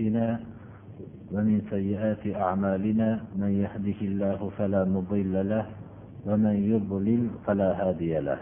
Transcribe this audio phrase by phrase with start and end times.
[0.00, 0.40] أنفسنا
[1.32, 5.66] ومن سيئات أعمالنا من يهده الله فلا مضل له
[6.26, 8.38] ومن يضلل فلا هادي له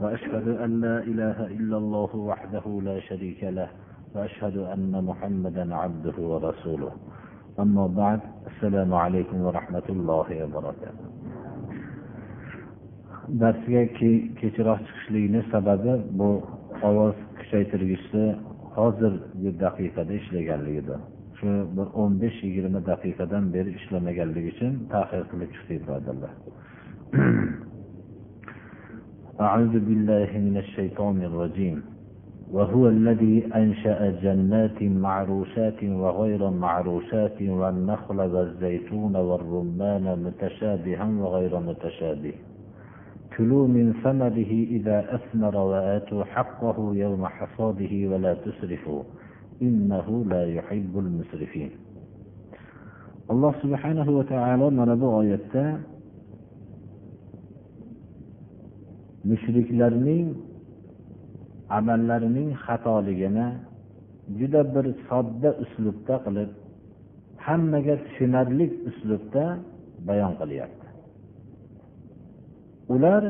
[0.00, 3.68] وأشهد أن لا إله إلا الله وحده لا شريك له
[4.14, 6.92] وأشهد أن محمدا عبده ورسوله.
[7.60, 11.06] أما بعد السلام عليكم ورحمة الله وبركاته.
[13.40, 13.82] darsga
[14.40, 16.42] kechroq chiqishlikni sababi bu
[16.82, 18.34] ovoz kuchaytirgichni
[18.76, 21.00] hozirgi daqiqada ishlaganligidir
[21.38, 26.32] shu bir o'n besh yigirma daqiqadan beri ishlamaganligi uchun tahir qilib chiqdik birodarlar
[29.46, 31.76] أعوذ بالله من الشيطان الرجيم
[32.52, 42.34] وهو الذي أنشأ جنات معروشات وغير معروشات والنخل والزيتون والرمان متشابها وغير متشابه
[43.37, 49.03] كلوا من ثمره إذا أثمر وآتوا حقه يوم حصاده ولا تسرفوا
[49.61, 51.71] إنه لا يحب المسرفين
[53.29, 55.63] alloh subhanahu va taolo mana bu oyatda
[59.29, 60.27] mushriklarning
[61.77, 63.47] amallarining xatoligini
[64.39, 66.49] juda bir sodda uslubda qilib
[67.45, 69.43] hammaga tushunarli uslubda
[70.07, 70.80] bayon qilyapti
[72.94, 73.24] Ular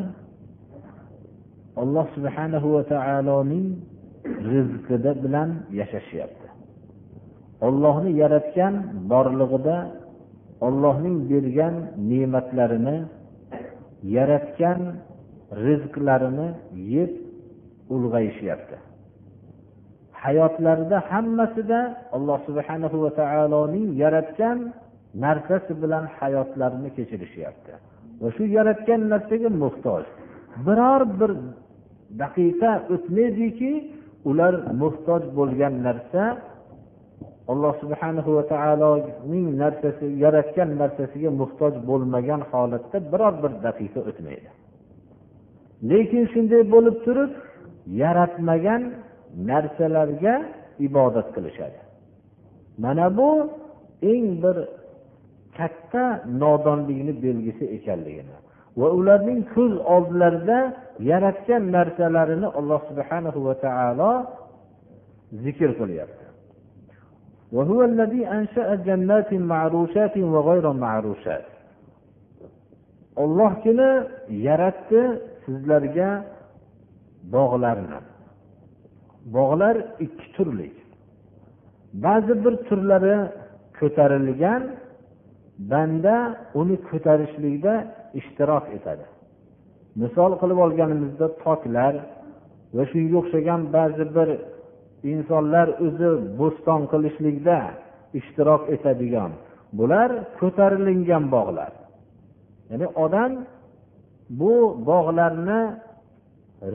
[1.82, 3.66] alloh subhanahu va taoloning
[4.52, 6.48] rizqida bilan yashashyapti.
[7.66, 8.74] Ollohni yaratgan
[9.12, 9.76] borlig'ida
[10.66, 11.74] ollohning bergan
[12.10, 12.96] ne'matlarini
[14.16, 14.80] yaratgan
[15.66, 16.48] rizqlarini
[16.94, 17.12] yeb
[17.94, 18.76] ulg'ayishyapti
[20.24, 21.80] hayotlarida hammasida
[22.16, 24.58] alloh subhanahu va taoloning yaratgan
[25.24, 27.72] narsasi bilan hayotlarini kechirishyapti.
[28.22, 30.04] Va shu yaratgan narsaga muhtoj.
[30.66, 31.30] Biror bir
[32.22, 33.72] daqiqa o'tmaydiki
[34.30, 36.22] ular muhtoj bo'lgan narsa
[37.52, 44.48] alloh subhanahu va taoloning narsasi yaratgan narsasiga muhtoj bo'lmagan holatda biror bir daqiqa o'tmaydi.
[45.90, 47.32] Lekin shunday bo'lib turib
[48.02, 48.82] yaratmagan
[49.50, 50.34] narsalarga
[50.86, 51.78] ibodat qilishadi.
[52.84, 53.30] Mana bu
[54.12, 54.56] eng bir
[55.57, 56.03] katta
[56.41, 58.35] nodonlikni belgisi ekanligini
[58.79, 60.59] va ularning ko'z oldilarida
[61.11, 64.11] yaratgan narsalarini alloh subhanahu va taolo
[65.43, 66.25] zikr qilyapti
[67.55, 71.45] وهو الذي أنشأ جنات معروشات وغير معروشات
[73.23, 73.89] ollohgina
[74.47, 75.01] yaratdi
[75.43, 76.09] sizlarga
[77.33, 77.99] bog'larni
[79.35, 79.75] bog'lar
[80.05, 80.69] ikki turli
[82.05, 83.17] ba'zi bir turlari
[83.79, 84.61] ko'tarilgan
[85.58, 86.16] banda
[86.60, 87.74] uni ko'tarishlikda
[88.20, 89.04] ishtirok etadi.
[90.02, 91.94] Misol qilib olganimizda toklar
[92.76, 94.28] va shunga o'xshagan ba'zi bir
[95.12, 97.58] insonlar o'zi bo'ston qilishlikda
[98.18, 99.32] ishtirok etadigan.
[99.78, 101.72] Bular ko'tarilingan bog'lar.
[102.70, 103.32] Ya'ni odam
[104.40, 104.54] bu
[104.90, 105.60] bog'larni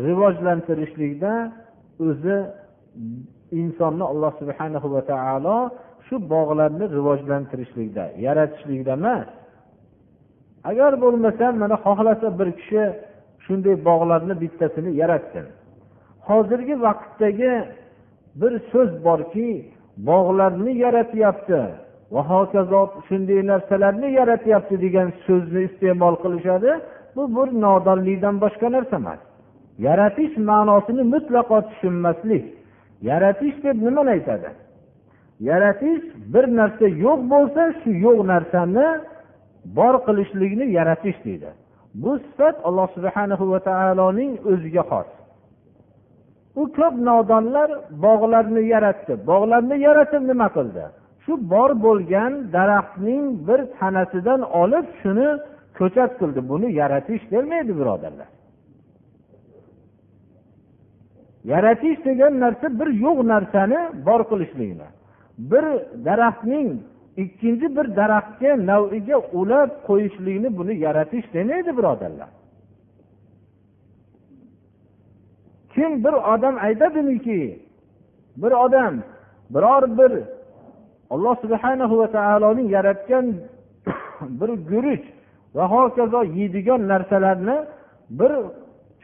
[0.05, 1.33] rivojlantirishlikda
[2.07, 2.37] o'zi
[3.61, 5.57] insonni alloh subhanahu va taolo
[6.07, 9.27] shu bog'larni rivojlantirishlikda yaratishlikda emas.
[10.69, 12.83] Agar bo'lmasam mana xohlasa bir kishi
[13.45, 15.45] shunday bog'larni bittasini yaratsin.
[16.27, 17.53] Hozirgi vaqtdagi
[18.41, 19.49] bir so'z borki
[20.09, 21.61] bog'larni yaratyapti
[22.13, 26.71] va hokazo shunday narsalarni yaratyapti degan so'zni iste'mol qilishadi
[27.15, 29.19] bu bir nodonlikdan boshqa narsa emas.
[29.87, 32.45] Yaratish ma'nosini mutlaqo tushunmaslik
[33.09, 34.49] yaratish deb nimani aytadi?
[35.39, 36.03] Yaratish
[36.33, 38.87] bir narsa yo'q bo'lsa shu yo'q narsani
[39.77, 41.49] bor qilishlikni yaratish deydi.
[41.93, 45.09] Bu sifat alloh subhanahu va taoloning o'ziga xos.
[46.61, 47.69] U ko'p nodonlar
[48.05, 49.13] bog'larni yaratdi.
[49.29, 50.83] Bog'larni yaratib nima qildi?
[51.23, 55.29] Shu bor bo'lgan daraxtning bir tanasidan olib shuni
[55.77, 56.39] ko'chat qildi.
[56.51, 58.29] Buni yaratish demaydi birodarlar.
[61.51, 64.87] Yaratish degan narsa bir yo'q narsani bor qilishlikni.
[65.37, 65.65] Bir
[66.05, 66.79] daraxtning
[67.17, 72.29] ikkinchi bir daraxtga naviga ulab qo'yishlikni buni yaratish demaydi birodarlar.
[75.73, 77.59] Kim bir odam aytadimiki
[78.37, 78.93] bir odam
[79.49, 80.11] biror bir
[81.09, 83.25] alloh subhanahu va taoloning yaratgan
[84.39, 85.05] bir guruch
[85.55, 87.57] va hokazo yeydigan narsalarni
[88.09, 88.31] bir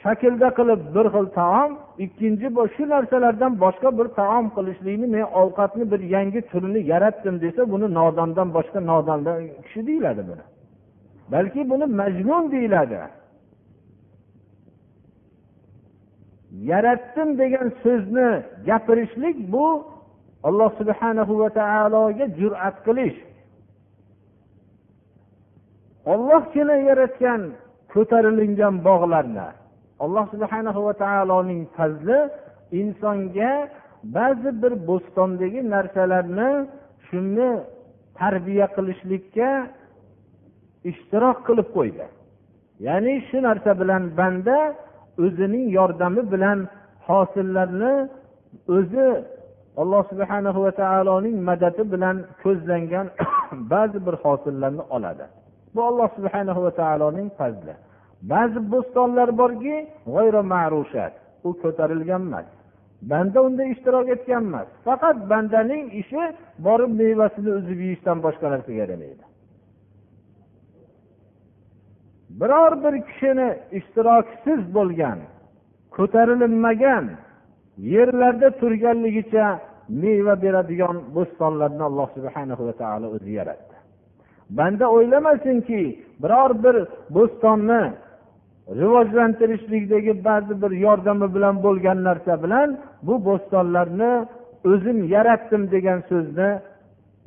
[0.04, 1.72] shaklda qilib bir xil taom
[2.06, 7.88] ikkinchi shu narsalardan boshqa bir taom qilishlikni men ovqatni bir yangi turini yaratdim desa buni
[8.00, 10.44] nodondan boshqa nodondan kishi deyiladi buni.
[11.34, 13.00] Balki buni majnun deyiladi.
[16.72, 18.30] Yaratdim degan so'zni
[18.68, 19.66] gapirishlik bu
[20.48, 23.18] alloh subhanahu va taologa jur'at qilish.
[26.14, 27.42] Ollohgina yaratgan
[27.94, 29.48] ko'tarilingan bog'larni
[30.00, 32.20] alloh subhanahu va taoloning fazli
[32.82, 33.54] insonga
[34.04, 36.52] ba'zi bir bo'stondagi narsalarni
[37.08, 37.50] shuni
[38.20, 39.50] tarbiya qilishlikka
[40.92, 42.06] ishtirok qilib qo'ydi.
[42.88, 44.58] Ya'ni shu narsa bilan banda
[45.26, 46.60] o'zining yordami bilan
[47.08, 47.94] hosillarni
[48.78, 49.08] o'zi
[49.82, 53.08] alloh subhana va taoloning madadi bilan ko'zlangan
[53.74, 55.26] ba'zi bir hosillarni oladi.
[55.76, 57.74] Bu alloh subhana va taoloning fazli.
[58.32, 59.76] Ba'zi bo'stonlar borki
[61.48, 62.48] u ko'tarilgan emas
[63.12, 66.24] banda unda ishtirok etgan emas faqat bandaning ishi
[66.66, 69.24] borib mevasini uzib yeyishdan boshqa narsaga yaramaydi.
[72.42, 73.50] Biror bir kishini
[73.80, 75.20] ishtiroksiz bo'lgan
[75.96, 77.06] ko'tarilinmagan
[77.94, 79.46] yerlarda turganligicha
[80.02, 83.76] meva beradigan bo'stonlarni alloh subhana va taolo o'zi yaratdi.
[84.58, 85.82] Banda o'ylamasinki
[86.24, 86.76] biror bir
[87.16, 87.84] bo'stonni
[88.70, 92.70] rivojlantirishlikdagi ba'zi bir yordami bilan bo'lgan narsa bilan
[93.08, 94.14] bu bo'stonlarni
[94.72, 96.50] o'zim yaratdim degan so'zni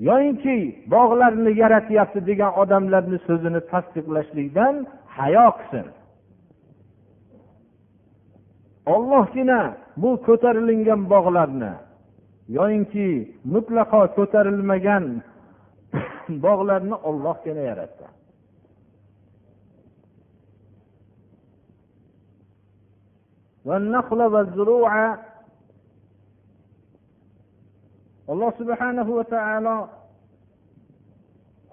[0.09, 0.57] yoyinki
[0.95, 4.75] bog'larni yaratyapti degan odamlarni so'zini tasdiqlashlikdan
[5.19, 5.87] hayo qilsin.
[8.95, 9.61] Ollohgina
[10.03, 11.73] bu ko'tarilingan bog'larni
[12.59, 13.09] yoyinki
[13.55, 15.05] mutlaqo ko'tarilmagan
[16.47, 18.16] bog'larni ollohgina yaratdi.
[28.33, 29.77] Alloh subhanahu va taolo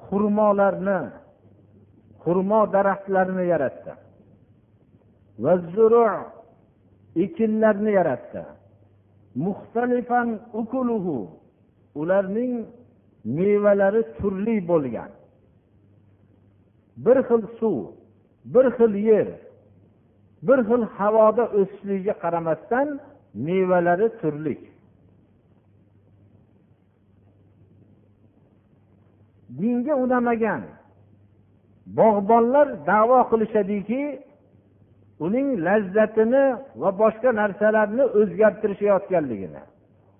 [0.06, 1.00] xurmolarni
[2.24, 3.94] xurmo daraxtlarini yaratdi.
[5.44, 6.06] va zuru
[7.24, 8.44] ekinlarni yaratdi.
[9.46, 10.30] muxtalifan
[10.62, 11.18] ukuluhu
[12.02, 12.54] ularning
[13.38, 15.12] mevalari turli bo'lgan.
[17.04, 17.78] Bir xil suv
[18.54, 19.28] bir xil yer
[20.48, 22.88] bir xil havoda o'sishligiga qaramasdan
[23.46, 24.56] mevalari turli.
[29.60, 30.62] Dinga unamagan
[31.98, 34.04] bog'bonlar davo qilishadiki
[35.26, 36.46] uning lazzatini
[36.82, 39.62] va boshqa narsalarni o'zgartirishayotganligini.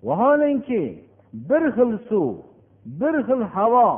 [0.06, 0.82] Vaholanki
[1.48, 2.34] bir xil suv
[3.00, 3.90] bir xil havo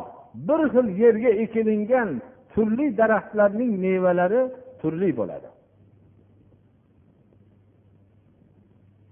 [0.49, 2.08] bir xil yerga ekilingan
[2.52, 4.43] turli daraxtlarning mevalari
[4.81, 5.49] turli bo'ladi.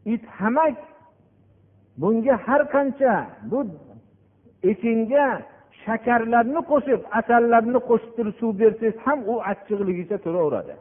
[0.04, 0.76] It hamak.
[2.00, 3.14] Bunga har qancha
[3.50, 3.60] bu
[4.70, 5.26] ekinga
[5.84, 10.74] shakarlarni qo'shib asallarni qo'shib turib suv bersangiz ham u achchiqligicha turaveradi.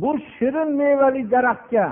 [0.00, 1.86] Bu shirin mevali daraxtga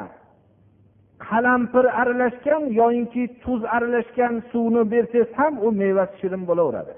[1.27, 6.95] qalampir aralashgan yoyinki tuz aralashgan suvni bersangiz ham u mevasi shirin bo'laveradi.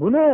[0.00, 0.26] Buni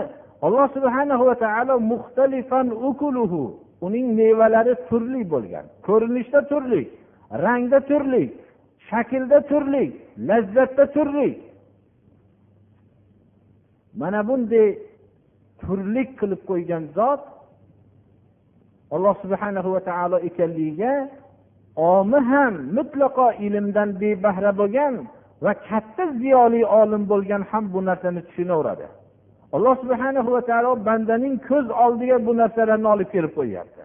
[0.44, 3.42] alloh subhana va taolo muxtalifan ukuluhu
[3.86, 5.66] uning mevalari turli bo'lgan.
[5.86, 6.82] Ko'rinishda turli
[7.44, 8.24] rangda turli
[8.88, 9.84] shaklda turli
[10.28, 11.30] lazzatda turli.
[14.00, 14.68] Mana bunday
[15.62, 17.22] turlik qilib qo'ygan zot
[18.94, 20.92] alloh subhanahu va taolo ekanligiga
[21.76, 24.94] omi ham mutlaqo ilmdan bebahra bo'lgan
[25.44, 28.86] va katta ziyoli olim bo'lgan ham bu narsani tushunaveradi.
[29.56, 33.82] Alloh subhana va taolo bandaning ko'z oldiga bu narsalarni olib kelib qo'yyapti.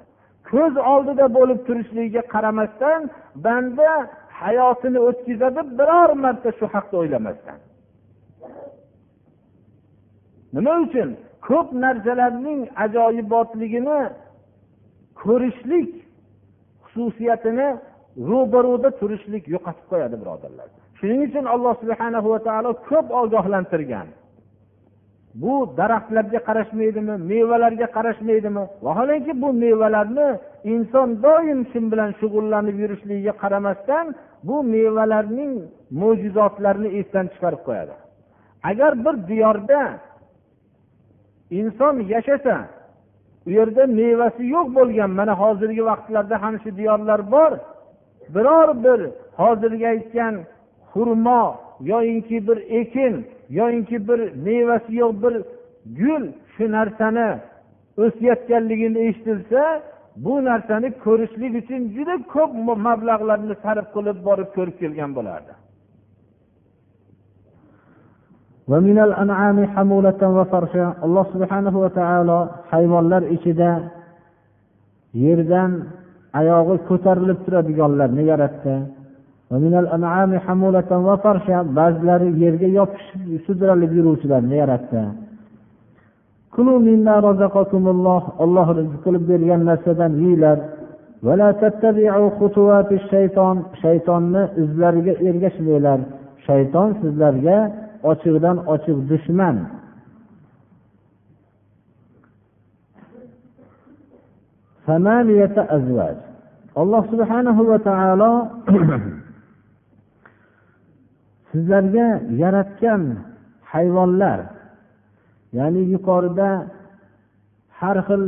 [0.52, 3.02] Ko'z oldida bo'lib turishligiga qaramasdan
[3.46, 3.92] banda
[4.42, 7.60] hayotini o'tkazadi biror marta shu haqda o'ylamasdan.
[10.56, 11.10] Nima uchun?
[11.48, 14.00] Ko'p narsalarning ajoyibotligini
[15.24, 15.90] ko'rishlik
[16.86, 17.68] xususiyatini
[18.30, 20.68] ro'baruda turishlik yo'qotib qo'yadi birodarlar.
[21.00, 24.08] Shuning uchun alloh subhana va taolo ko'p ogohlantirgan
[25.36, 28.64] bu daraxtlarga qarashmaydimi mevalarga qarashmaydimi?
[28.86, 30.30] Vaholanki bu mevalarni
[30.64, 34.06] inson doim shu bilan shug'ullanib yurishligiga qaramasdan
[34.48, 35.54] bu mevalarning
[36.02, 37.96] mo'jizotlarini esdan chiqarib qo'yadi.
[38.70, 39.82] Agar bir diyorda
[41.60, 42.58] inson yashasa
[43.48, 47.52] u yerda mevasi yo'q bo'lgan mana hozirgi vaqtlarda ham shu diyorlar bor
[48.36, 49.00] biror bir
[49.42, 50.36] hozirgi aytgan
[50.92, 51.44] xurmo
[51.82, 53.14] yoyinki bir ekin
[53.50, 55.34] yoyinki bir mevasi yo'q bir
[56.00, 57.30] gul shu narsani
[58.04, 59.62] o'sayotganligini eshitilsa
[60.16, 62.52] bu narsani ko'rishlik uchun juda ko'p
[62.88, 65.54] mablag'larni sarf qilib borib ko'rib kelgan bo'lardi.
[71.06, 72.40] Alloh subhanahu va taolo
[72.72, 73.72] hayvonlar ichida
[75.26, 75.72] yerdan
[76.40, 78.74] oyog'i ko'tarilib turadiganlarni yaratdi.
[81.77, 85.01] Ba'zilari yerga yopishib sudralib yuruvchilarni yaratdi
[88.44, 90.58] olloh rizq qilib bergan narsadan yeyglar
[93.82, 96.00] shaytonni izlariga ergashmanglar
[96.48, 97.58] shayton sizlarga
[98.12, 99.56] ochiqdan ochiq dushman
[106.82, 108.32] alloh subhanahu va taolo
[111.58, 112.08] sizlarga
[112.42, 113.02] yaratgan
[113.72, 114.40] hayvonlar
[115.58, 116.50] ya'ni yuqorida
[117.80, 118.24] har xil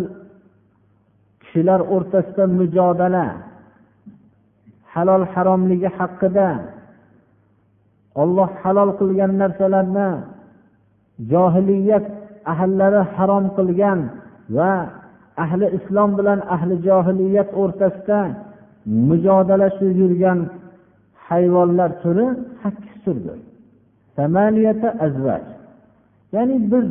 [1.42, 3.26] kishilar o'rtasida mujodala
[4.94, 6.50] halol haromligi haqida
[8.22, 10.10] olloh halol qilgan narsalarni
[11.32, 12.06] johiliyat
[12.54, 14.00] ahllari harom qilgan
[14.58, 14.74] va
[15.44, 18.20] ahli islom bilan ahli johiliyat o'rtasida
[19.10, 19.68] mujodala
[20.00, 20.40] yurgan
[21.28, 22.26] hayvonlar turi
[22.62, 23.40] sakkiz turdir
[26.36, 26.88] ya'ni biz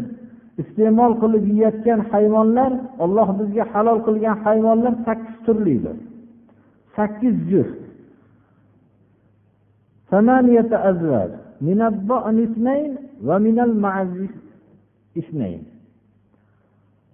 [0.63, 2.73] iste'mol qilib yeyotgan hayvonlar
[3.05, 5.97] olloh bizga halol qilgan hayvonlar sakkiz turlidir.
[6.97, 7.81] Sakkiz juft.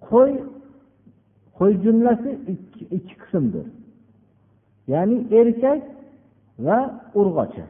[0.07, 0.31] Qo'y
[1.57, 2.31] qo'y jumlasi
[2.97, 3.67] ikki qismdir.
[4.93, 5.81] Ya'ni erkak
[6.65, 6.79] va
[7.19, 7.63] urg'ochi.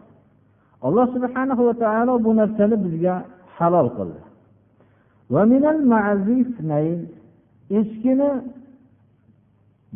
[0.82, 3.16] Alloh subhana va taolo bu narsani bizga
[3.58, 4.22] halol qildi.
[7.80, 8.30] Echkini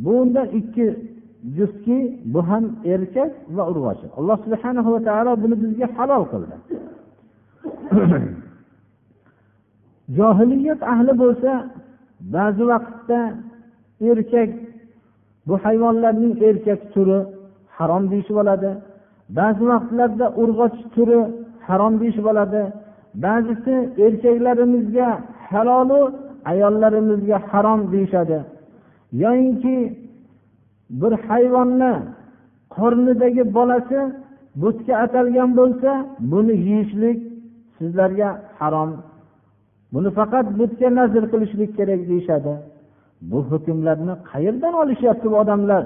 [0.04, 0.86] bunda ikki
[1.56, 1.98] juftki
[2.34, 6.56] bu ham erkak va urg'ochi alloh subhana va taolo buni bizga halol qildi.
[10.18, 11.52] Johiliyat ahli bo'lsa
[12.36, 13.20] ba'zi vaqtda
[14.10, 14.52] erkak
[15.48, 17.20] bu hayvonlarning erkak turi
[17.78, 18.72] harom deyishib oladi.
[19.38, 21.20] Ba'zi vaqtlarda urg'och turi
[21.68, 22.62] harom deyishib oladi.
[23.26, 25.10] Ba'zisi erkaklarimizga
[25.50, 26.00] halolu
[26.52, 28.40] ayollarimizga harom deyishadi.
[29.24, 29.78] Yoyinki
[31.02, 31.94] bir hayvonni
[32.76, 34.00] qornidagi bolasi
[34.62, 35.92] butga atalgan bo'lsa
[36.32, 37.18] buni yeyishlik
[37.78, 38.92] sizlarga harom.
[39.94, 42.54] Buni faqat butga nazr qilishlik kerak deyishadi.
[43.30, 45.84] Bu hukmlarni qayerdan olishyapti bu odamlar?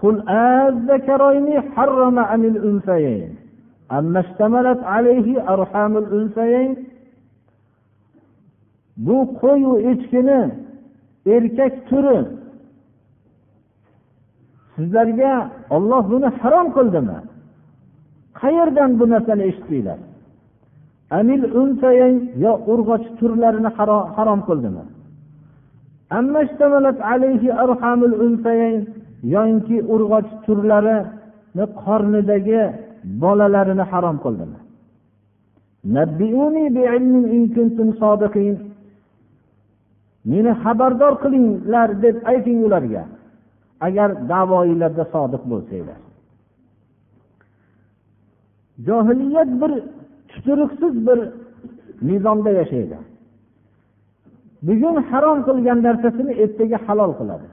[0.00, 3.36] قل أذكرين حرم عن الأنثيين
[3.92, 6.86] أما اشتملت عليه أرحام الأنثيين
[8.96, 10.40] bu qo'yu echkini
[11.34, 12.18] erkak turi
[14.76, 15.34] sizlarga
[15.76, 17.18] olloh buni harom qildimi
[18.40, 19.98] qayerdan bu narsani eshitdinglar
[21.18, 21.44] anil
[22.44, 23.70] yo urg'och turlarini
[24.16, 24.84] harom qildimi
[29.33, 32.61] Yoyinki urg'och turlarini qornidagi
[33.21, 34.59] bolalarini harom qildimi
[40.25, 43.03] meni xabardor qilinglar deb ayting ularga.
[43.87, 45.99] Agar davoinglarda sodiq bo'lsanglar.
[48.87, 49.71] Johiliyat bir
[50.31, 51.19] tuturiqsiz bir
[52.09, 52.97] nizomda yashaydi.
[54.67, 57.47] Bugun harom qilgan narsasini ertaga halol qiladi.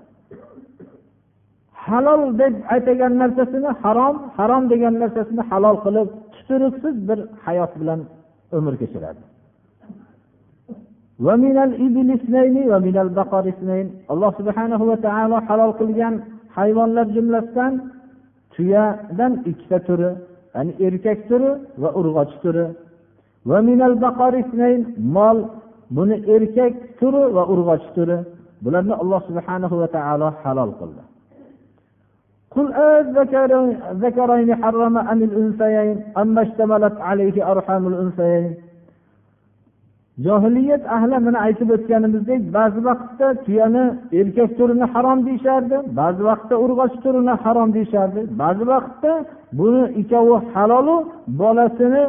[1.87, 8.01] Halol deb aytagan narsasini harom harom degan narsasini halol qilib tuturiqsiz bir hayot bilan
[8.59, 9.23] umr kechiradi.
[14.13, 16.15] Alloh subhanahu va taolo halol qilgan
[16.57, 17.73] hayvonlar jumlasidan
[18.55, 20.11] tuyadan ikkita turi
[20.55, 21.51] ya'ni erkak turi
[21.83, 22.67] va urg'och turi.
[25.17, 25.39] Mol
[25.97, 28.19] buni erkak turi va urg'och turi.
[28.65, 31.03] Bularni alloh subhanahu va taolo halol qildi.
[32.56, 38.54] قل أذكرين حرم أم الأنثيين أما اشتملت عليه أرحام الأنثيين
[40.26, 43.84] johiliyat ahli mana aytib o'tganimizdek ba'zi vaqtda tuyani
[44.20, 49.12] erkak turini harom deyishardi ba'zi vaqtda urg'och turini harom deyishardi ba'zi vaqtda
[49.60, 50.96] buni ikkovi halolu
[51.42, 52.04] bolasini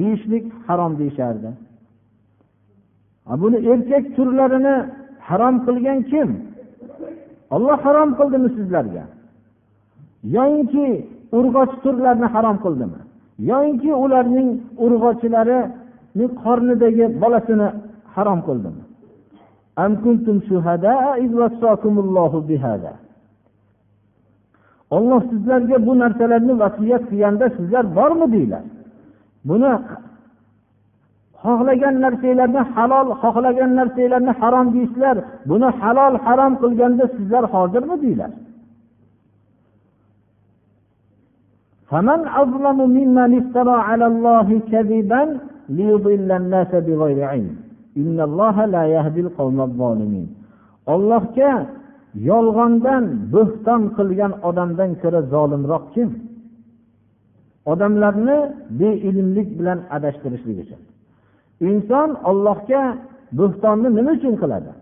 [0.00, 1.50] yeyishlik harom deyishardi
[3.42, 4.76] buni erkak turlarini
[5.28, 6.28] harom qilgan kim
[7.54, 9.04] olloh harom qildimi sizlarga
[10.23, 10.87] Yoyinki
[11.37, 12.99] urg'ochi turlarni harom qildimi?
[13.51, 14.49] Yoyinki ularning
[14.85, 17.67] urg'ochilarini qornidagi bolasini
[18.15, 18.83] harom qildimi?
[24.95, 28.63] Olloh sizlarga bu narsalarni vasiyat qilganda sizlar bormidinglar
[29.49, 29.73] buni
[31.43, 35.17] xohlagan narsanglarni halol xohlagan narsanglarni harom deysizlar
[35.49, 38.31] buni halol harom qilganda sizlar hozirmidinglar
[41.90, 45.22] فمن أظلم ممن افترى على الله كذبا
[45.76, 47.56] ليضل الناس بغير علم
[48.02, 50.28] إن الله لا يهدي القوم الظالمين
[50.94, 51.52] ollohga
[52.30, 53.04] yolg'ondan
[53.34, 56.08] bo'xton qilgan odamdan ko'ra zolimroq kim
[57.72, 58.38] odamlarni
[58.80, 60.80] beilmlik bilan adashtirishlik uchun
[61.68, 62.82] inson ollohga
[63.38, 64.72] bo'xtonni nima uchun qiladi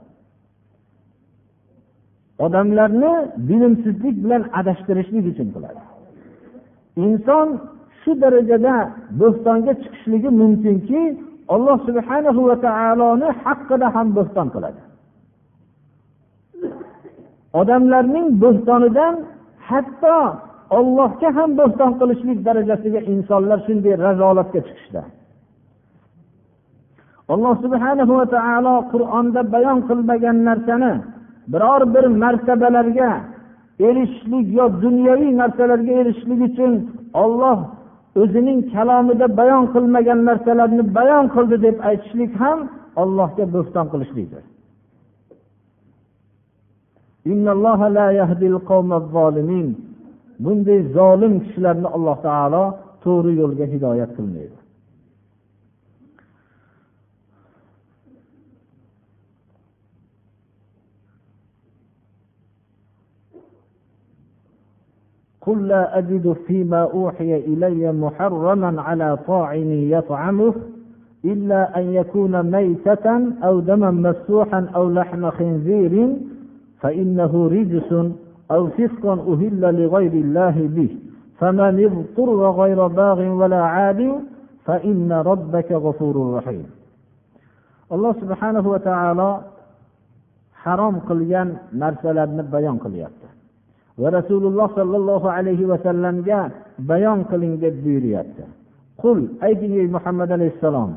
[2.47, 3.13] odamlarni
[3.49, 5.83] bilimsizlik bilan adashtirishlik uchun qiladi
[7.06, 7.48] Inson
[8.02, 8.76] shu darajada
[9.22, 11.02] bo'xtonga chiqishligi mumkinki
[11.54, 14.82] alloh subhana va taoloni haqqida ham bo'xton qiladi.
[17.62, 19.14] Odamlarning bo'xtonidan
[19.70, 20.18] hatto
[20.78, 25.02] ollohga ham bo'xton qilishlik darajasiga insonlar shunday razolatga chiqishdi.
[27.34, 30.94] Alloh subhana va taolo qur'onda bayon qilmagan narsani
[31.52, 33.12] biror bir martabalarga
[33.88, 36.72] erishishlik yo dunyoviy narsalarga erishishlik uchun
[37.24, 37.58] olloh
[38.22, 42.60] o'zining kalomida bayon qilmagan narsalarni bayon qildi deb aytishlik ham
[43.02, 44.44] ollohga bo'xton qilishlikdir.
[50.46, 52.64] Bunday zolim kishilarni alloh taolo
[53.04, 54.59] to'g'ri yo'lga hidoyat qilmaydi.
[65.50, 70.54] قل لا أجد فيما أوحي إلي محرما على طاعم يطعمه
[71.26, 76.18] إلا أن يكون ميتة أو دما مسوحا أو لحم خنزير
[76.80, 77.94] فإنه رجس
[78.52, 80.90] أو فسق أهل لغير الله به.
[81.40, 84.12] فمن اضطر غير باغ ولا عاد
[84.66, 86.66] فإن ربك غفور رحيم.
[87.92, 89.40] الله سبحانه وتعالى
[90.64, 91.50] harom qilgan
[91.82, 93.39] narsalarni bayon qilyapti
[94.01, 96.41] va rasululloh sollallohu alayhi vasallamga
[96.79, 98.45] bayon qiling deb buyuryapti
[99.03, 100.91] qul ayting ey muhammad alayhissalom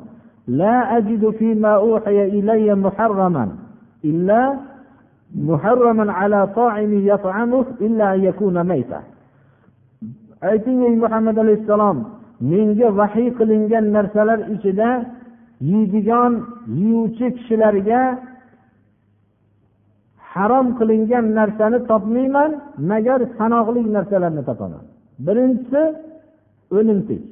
[0.47, 3.45] لا أجد فيما أوحي إلي محرما
[4.05, 4.41] إلا
[5.36, 9.01] محرما على طاعم يطعمه إلا أن يكون ميتا
[10.41, 11.97] ayting ey muhammad alayhissalom
[12.41, 14.89] menga vahiy qilingan narsalar ichida
[15.71, 16.33] yeydigan
[16.79, 18.01] yeyuvchi kishilarga
[20.34, 22.50] harom qilingan narsani topmayman
[22.90, 24.84] magar sanoqli narsalarni topaman.
[25.26, 25.82] Birinchisi
[26.76, 27.22] o'limtik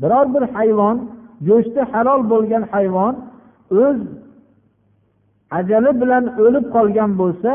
[0.00, 0.96] biror bir hayvon
[1.48, 3.14] go'shti halol bo'lgan hayvon
[3.82, 3.98] o'z
[5.58, 7.52] ajali bilan o'lib qolgan bo'lsa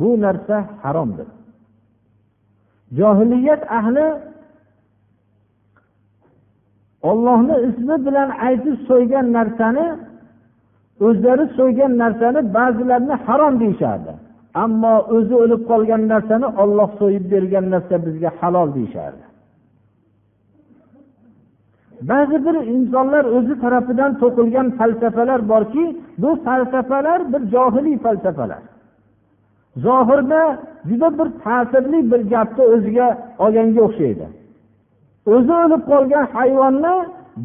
[0.00, 1.28] bu narsa haromdir.
[2.98, 4.06] Johiliyat ahli
[7.10, 9.86] ollohni ismi bilan aytib so'ygan narsani
[11.00, 14.12] o'zlari so'ygan narsani ba'zilarini harom deyishardi.
[14.64, 19.24] Ammo o'zi o'lib qolgan narsani olloh so'yib bergan narsa bizga halol deyishardi.
[22.10, 25.84] Ba'zi bir insonlar o'zi tarafidan to'qilgan falsafalar borki
[26.22, 28.62] bu falsafalar bir johiliy falsafalar.
[29.76, 30.42] Zohirda
[30.88, 33.08] juda bir ta'sirli bir gapni o'ziga
[33.44, 34.26] olganga o'xshaydi.
[35.34, 36.96] O'zi o'lib qolgan hayvonni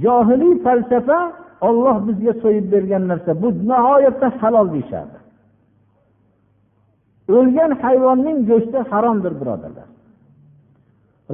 [0.04, 1.20] johiliy falsafa
[1.68, 5.18] olloh bizga so'yib bergan narsa bu nihoyatda halol deyishardi.
[7.38, 9.88] O'lgan hayvonning go'shti haromdir birodarlar.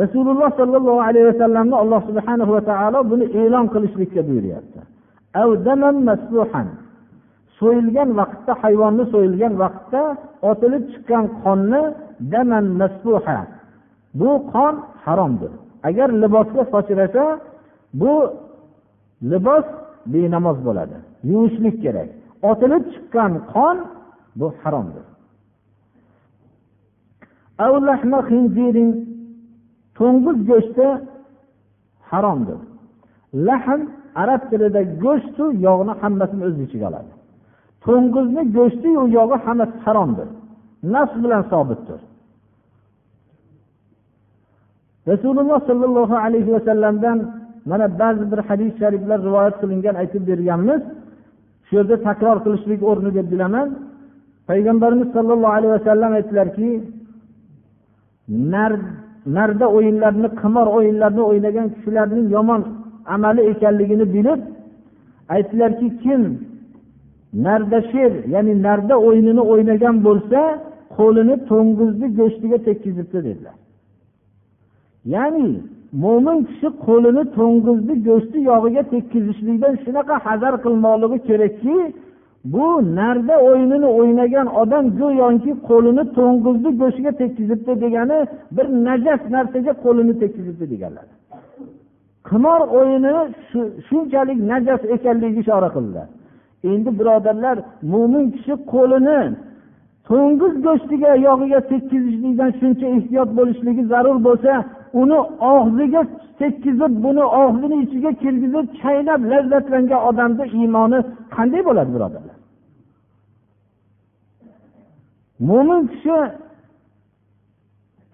[0.01, 4.79] Rasululloh sollallohu alayhi vasallamni alloh subhana va taolo buni e'lon qilishlikka buyuryapti.
[7.59, 10.01] So'yilgan vaqtda hayvonni so'yilgan vaqtda
[10.49, 11.81] otilib chiqqan qonni
[12.33, 13.39] daman masbuha
[14.19, 15.51] bu qon haromdir.
[15.89, 17.23] Agar libosga sochilsa
[18.01, 18.13] bu
[19.31, 19.65] libos
[20.13, 20.97] benamoz bo'ladi.
[21.31, 22.09] Yuvishlik kerak.
[22.49, 23.77] Otilib chiqqan qon
[24.39, 25.05] bu haromdir.
[29.97, 30.87] To'ng'iz go'shti
[32.09, 32.59] haromdir.
[33.47, 33.81] Lahm
[34.21, 37.11] arab tilida go'shtu yog'ni hammasini o'z ichiga oladi.
[37.85, 40.27] To'ng'izni go'shtiyu yog'i hammasi haromdir.
[40.93, 41.99] Nafs bilan sobitdir.
[45.11, 47.17] Rasululloh sollallohu alayhi vasallamdan
[47.69, 50.81] mana ba'zi bir hadis shariflar rivoyat qilingan aytib berganmiz.
[51.65, 53.67] Shu yerda takror qilishlik o'rni deb bilaman.
[54.49, 56.69] Payg'ambarimiz sollallohu alayhi vasallam aytdilarki
[59.37, 62.61] narda o'yinlarni qimor o'yinlarini o'ynagan kishilarning yomon
[63.15, 64.41] amali ekanligini bilib
[65.35, 66.21] aytdilarki kim
[67.45, 70.39] narda sher ya'ni narda o'yinini o'ynagan bo'lsa
[70.97, 73.57] qo'lini to'ng'izni go'shtiga tekkizibdi dedilar.
[75.13, 75.47] Ya'ni
[76.03, 81.75] mo'min kishi qo'lini to'ng'izni go'shti yog'iga tekkizishlikdan shunaqa hazar qilmoqligi kerakki
[82.53, 82.65] bu
[82.97, 88.19] narda o'yinini o'ynagan odam go'yoki qo'lini to'ng'izni go'shtiga tekkizibdi degani
[88.55, 91.07] bir najas narsaga qo'lini tekkizibdi deganlar.
[92.29, 93.13] Qimor o'yini
[93.87, 96.07] shunchalik najas ekanligiga ishora qildilar
[96.73, 97.57] endi birodarlar
[97.93, 99.19] mo'min kishi qo'lini
[100.09, 104.51] to'ng'iz go'shtiga yog'iga tekkizishlikdan shuncha ehtiyot bo'lishligi zarur bo'lsa
[105.01, 105.19] uni
[105.53, 106.01] og'ziga
[106.39, 110.99] tekkizib buni og'zini ichiga kirgizib chaynab lazzatlangan odamni iymoni
[111.35, 112.37] qanday bo'ladi birodarlar?
[115.47, 116.17] Mo'min kishi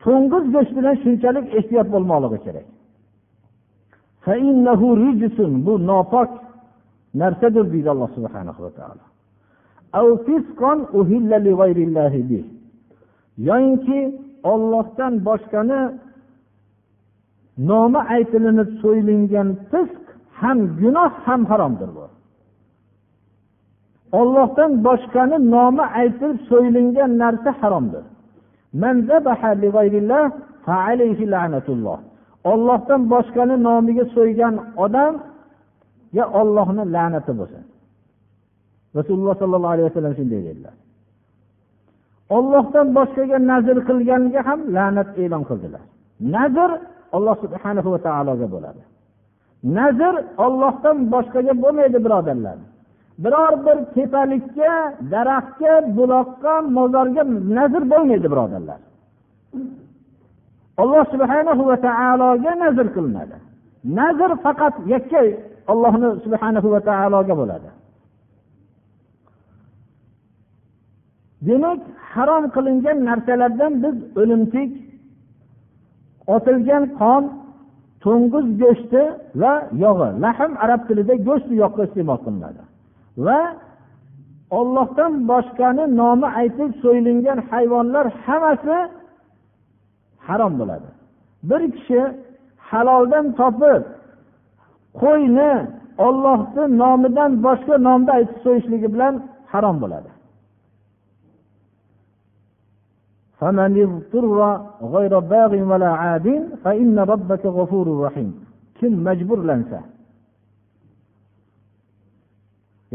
[0.03, 2.67] to'ng'iz go'shtidan shunchalik ehtiyot bo'lmoqligi kerak.
[5.65, 6.29] Bu nopok
[7.21, 9.10] narsadir deydi alloh subhanahu va taolo.
[13.47, 13.99] Yoyinki
[14.51, 15.81] ollohdan boshqani
[17.69, 20.05] nomi aytilinib so'ylingan fisq
[20.39, 22.05] ham gunoh ham haromdir bu.
[24.19, 28.03] Ollohdan boshqani nomi aytilib so'ylingan narsa haromdir.
[32.51, 37.63] Ollohdan boshqani nomiga so'ygan odamga ollohni la'nati bo'lsin.
[38.97, 40.75] Rasululloh sollallohu alayhi vasallam shunday dedilar.
[42.37, 45.83] Ollohdan boshqaga nazr qilganga ham la'nat e'lon qildilar.
[46.35, 46.69] Nazr
[47.15, 48.81] alloh subhanahu va taologa bo'ladi.
[49.77, 50.13] Nazr
[50.45, 52.57] ollohdan boshqaga bo'lmaydi birodarlar.
[53.23, 54.73] Biror bir tepalikka
[55.13, 57.23] daraxtga buloqqa mozorga
[57.57, 58.79] nazr bo'lmaydi birodarlar.
[60.81, 63.37] Alloh subhanahu va taologa nazr qilinadi.
[63.99, 65.21] Nazr faqat yakka
[65.71, 67.69] ollohni subhanahu va taologa bo'ladi.
[71.47, 71.79] Demak
[72.13, 74.71] harom qilingan narsalardan biz o'limtik
[76.35, 77.23] otilgan qon
[78.03, 79.01] to'ng'iz go'shti
[79.41, 80.09] va yog'i.
[80.23, 82.61] Lahm arab tilida go'sht yoqqa iste'mol qilinadi.
[83.25, 83.41] Va
[84.59, 88.77] ollohdan boshqani nomi aytib so'yilingan hayvonlar hammasi
[90.27, 90.89] harom bo'ladi.
[91.49, 92.01] Bir kishi
[92.69, 93.83] haloldan topib
[95.01, 95.51] qo'yni
[96.07, 99.13] ollohni nomidan boshqa nomda aytib so'yishligi bilan
[99.53, 100.09] harom bo'ladi.
[108.79, 109.79] Kim majburlansa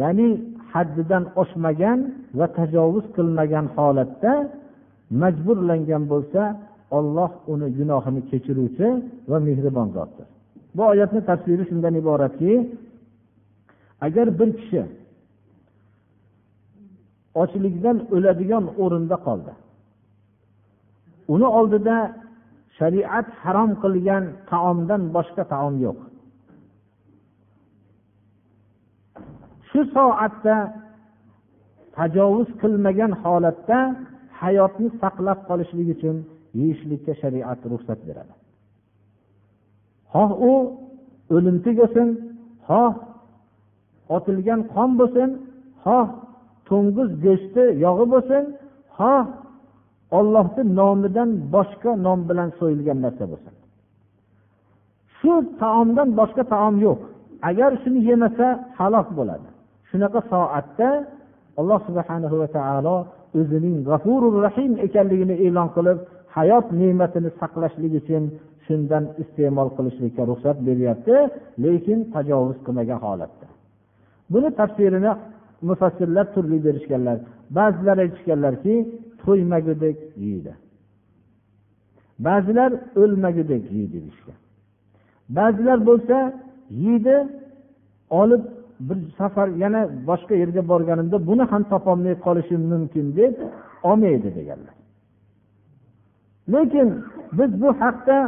[0.01, 0.29] ya'ni
[0.73, 1.99] haddidan oshmagan
[2.39, 4.33] va tajovuz qilmagan holatda
[5.23, 6.43] majburlangan bo'lsa
[6.99, 8.89] olloh uni gunohini kechiruvchi
[9.31, 10.27] va mehribon zotdir.
[10.77, 12.53] Bu oyatni tafsiri shundan iboratki
[14.07, 14.83] agar bir kishi
[17.43, 19.53] ochlikdan o'ladigan o'rinda qoldi
[21.35, 21.97] uni oldida
[22.79, 25.99] shariat harom qilgan taomdan boshqa taom yo'q.
[29.69, 30.57] Shu soatda
[31.97, 33.79] tajovuz qilmagan holatda
[34.41, 36.17] hayotni saqlab qolishlik uchun
[36.59, 38.35] yeyishlikka shariat ruxsat beradi.
[40.13, 40.53] Xoh u
[41.35, 42.09] o'limtik bo'lsin
[42.69, 42.93] xoh
[44.17, 45.31] otilgan qon bo'lsin
[45.85, 46.07] xoh
[46.69, 48.43] to'ng'iz go'shti yog'i bo'lsin
[48.99, 49.25] xoh
[50.19, 53.55] ollohni nomidan boshqa nom bilan so'yilgan narsa bo'lsin.
[55.19, 56.99] Shu taomdan boshqa taom yo'q.
[57.51, 58.47] Agar shuni yemasa
[58.79, 59.49] halok bo'ladi.
[59.91, 60.89] Shunaqa soatda
[61.61, 62.97] alloh subhana va taolo
[63.41, 65.99] o'zining g'afurur rahim ekanligini e'lon qilib
[66.37, 68.25] hayot ne'matini saqlashlik uchun
[68.67, 71.17] shundan iste'mol qilishlikka ruxsat beryapti
[71.65, 73.47] lekin tajovuz qilmagan holatda.
[74.33, 75.13] Buni tafsirini
[75.69, 77.17] mufassirlar turli berishganlar
[77.59, 78.75] ba'zilar aytishganlarki
[79.27, 80.53] to'ymagudek yeydi.
[82.27, 84.39] Ba'zilar o'lmagudek yeydi deyishgan.
[85.37, 86.17] Ba'zilar bo'lsa
[86.85, 87.17] yeydi
[88.21, 88.43] olib
[88.89, 93.35] bir safar yana boshqa yerga borganimda buni ham topolmay qolishim mumkin deb
[93.89, 94.75] olmaydi deganlar.
[96.53, 96.89] Lekin
[97.39, 98.19] biz bu haqda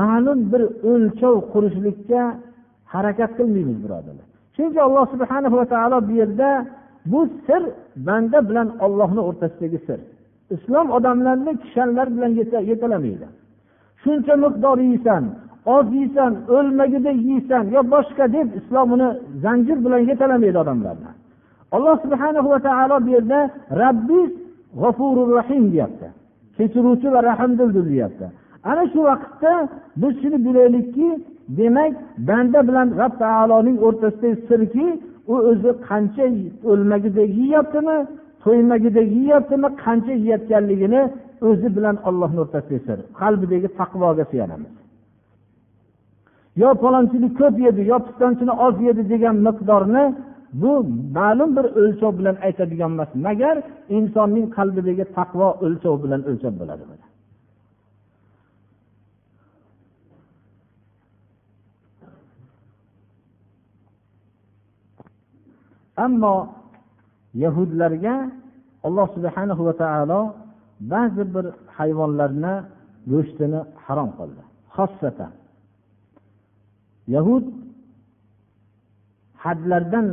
[0.00, 2.22] ma'lum bir o'lchov qurishlikka
[2.94, 4.26] harakat qilmaymiz birodarlar.
[4.56, 6.48] Chunki alloh subhana va taolo bu yerda
[7.06, 7.62] bu sir
[7.96, 10.00] banda bilan ollohni o'rtasidagi sir.
[10.50, 12.32] Islom odamlarni kishanlar bilan
[12.70, 13.26] yetalamaydi
[14.04, 15.24] shuncha miqdor yeysan
[15.76, 19.08] oz yeysan o'lmagudek yeysan yo boshqa deb islom uni
[19.44, 21.10] zanjir bilan yetalamaydi odamlarni.
[21.74, 23.40] Alloh subhana va taolo bu yerda
[23.82, 24.30] rabbiz
[24.80, 26.06] g'ofurur rahim deyapti.
[26.56, 28.26] Kechiruvchi va rahmdildir deyapti.
[28.70, 29.52] Ana shu vaqtda
[30.00, 31.08] biz shuni bilaylikki
[31.58, 31.92] demak
[32.28, 34.86] banda bilan rob taoloning o'rtasidagi sirki
[35.32, 36.26] u o'zi qancha
[36.70, 37.96] o'lmagudek yeyaptimi
[38.44, 41.02] to'ymagudek yeyaptimi qancha yeyotganligini
[41.48, 42.98] o'zi bilan ollohni o'rtasidagi sir.
[43.20, 44.72] Qalbidagi taqvoga suyanamiz.
[46.62, 50.04] Yo palonchini ko'p yedi yo pistonchini oz yedi degan miqdorni
[50.62, 50.72] bu
[51.18, 53.56] ma'lum bir o'lchov bilan aytadigan emas magar
[53.96, 56.84] insonning qalbidagi taqvo o'lchov bilan o'lchab bo'ladi.
[65.96, 66.36] Ammo
[67.42, 68.14] yahudlarga
[68.86, 70.20] alloh subhanahu va taolo
[70.92, 72.54] ba'zi bir hayvonlarni
[73.12, 74.42] go'shtini harom qildi.
[74.76, 75.32] Xossatan
[77.14, 77.44] yahud
[79.44, 80.08] hadlardan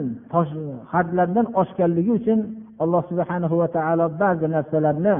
[0.94, 2.39] hadlardan oshganligi uchun
[2.84, 5.15] alloh subhanahu va taolo ba'zi narsalarni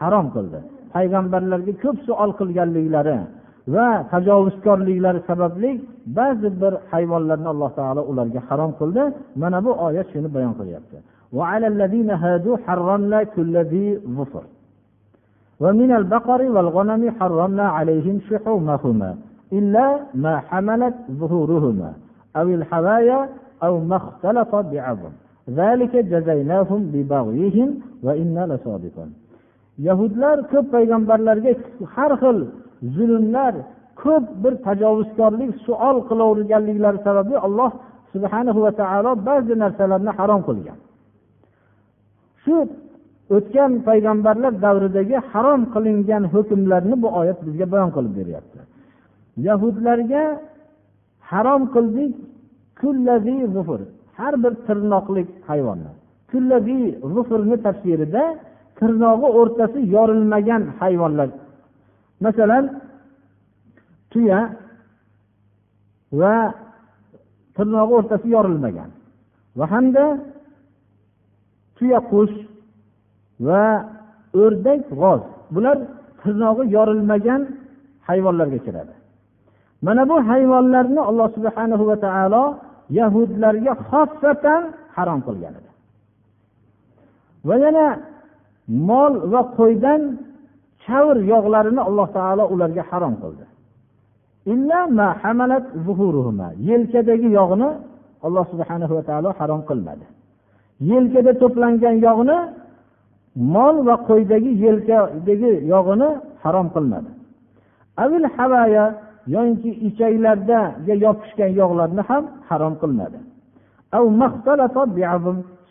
[0.00, 0.58] harom qildi.
[0.94, 3.16] Payg'ambarlarga ko'p savol qilganliklari
[3.75, 5.71] va tajovuzkorliklari sababli
[6.17, 9.03] ba'zi bir hayvonlarni alloh taolo ularga harom qildi
[9.41, 10.97] mana bu oyat shuni bayon qilyapti
[15.63, 19.11] ومن البقر والغنم حرمنا عليهم شحومهما
[19.57, 19.85] إلا
[20.23, 21.89] ما حملت ظهورهما
[22.39, 23.19] أو الحوايا
[23.65, 25.13] أو ما اختلط بعظم
[25.59, 27.69] ذلك جزيناهم ببغيهم
[28.05, 29.11] وإنا لصادقون
[29.87, 31.51] yahudlar ko'p payg'ambarlarga
[31.95, 32.37] har xil
[32.96, 33.54] zulmlar
[34.02, 37.70] ko'p bir tajovuzkorlik suol qilaverganliklari sababli alloh
[38.12, 40.78] subhanahu va taolo ba'zi narsalarni harom qilgan.
[42.42, 42.56] Shu
[43.36, 48.58] o'tgan payg'ambarlar davridagi harom qilingan hukmlarni bu oyat bizga bayon qilib beryapti.
[49.46, 50.24] Yahudlarga
[51.30, 52.12] harom qildik
[54.18, 55.92] har bir tirnoqli hayvonni
[57.66, 58.22] tafsirida
[58.78, 61.28] tirnog'i o'rtasi yorilmagan hayvonlar
[62.24, 62.64] masalan
[64.12, 64.40] tuya
[66.20, 66.34] va
[67.56, 68.90] tirnog'i o'rtasi yorilmagan
[69.58, 70.04] va hamda
[71.76, 72.36] tuya qush
[73.46, 73.64] va
[74.42, 75.22] o'rdak g'oz.
[75.54, 75.78] Bular
[76.22, 77.42] tirnog'i yorilmagan
[78.08, 78.94] hayvonlarga kiradi.
[79.86, 82.44] Mana bu hayvonlarni alloh subhanahu va taolo
[82.98, 84.62] yahudlarga xossatan
[84.96, 85.70] harom qilgan edi.
[87.48, 87.86] Va yana
[88.88, 90.00] mol va qo'ydan
[90.86, 93.44] kavr yog'larini alloh taolo ularga harom qildi.
[96.70, 97.68] Yelkadagi yog'ni
[98.26, 100.06] alloh subhanahu va taolo harom qilmadi.
[100.90, 102.36] Yelkada to'plangan yog'ni
[103.54, 106.08] mol va qo'ydagi yelkadagi yog'ini
[106.42, 107.10] harom qilmadi.
[108.04, 108.84] Avil havaya
[109.36, 113.18] yoki ichaklardaga yopishgan yog'larni ham harom qilmadi.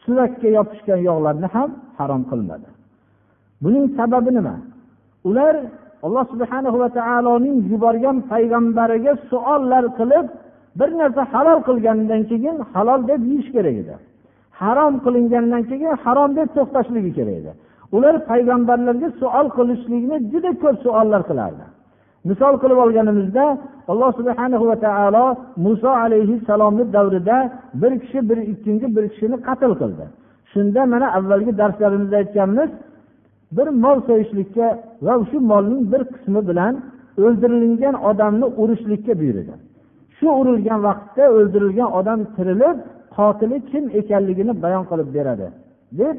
[0.04, 2.67] Suvakka yopishgan yog'larni ham harom qilmadi.
[3.63, 4.56] Buning sababi nima?
[5.29, 5.55] Ular
[6.05, 10.25] alloh subhana va taoloning yuborgan payg'ambariga savollar qilib
[10.79, 13.95] bir narsa halol qilgandan keyin halol deb yeyish kerak edi.
[14.61, 17.51] Harom qilingandan keyin harom deb to'xtashligi kerak edi.
[17.95, 21.65] Ular payg'ambarlarga savol qilishlikni juda ko'p savollar qilardi.
[22.29, 23.45] Misol qilib olganimizda
[23.91, 25.25] alloh subhana va taolo
[25.65, 27.38] muso alayhissalomni davrida
[27.81, 30.05] bir kishi bir ikkinchi bir kishini qatl qildi.
[30.51, 32.69] Shunda mana avvalgi darslarimizda aytganmiz
[33.58, 34.67] bir mol so'yishlikka
[35.05, 36.73] va shu molning bir qismi bilan
[37.23, 39.53] o'ldirilgan odamni urishlikka buyurdi
[40.17, 42.77] shu urilgan vaqtda o'ldirilgan odam tirilib
[43.15, 45.47] qotili kim ekanligini bayon qilib beradi
[45.99, 46.15] deb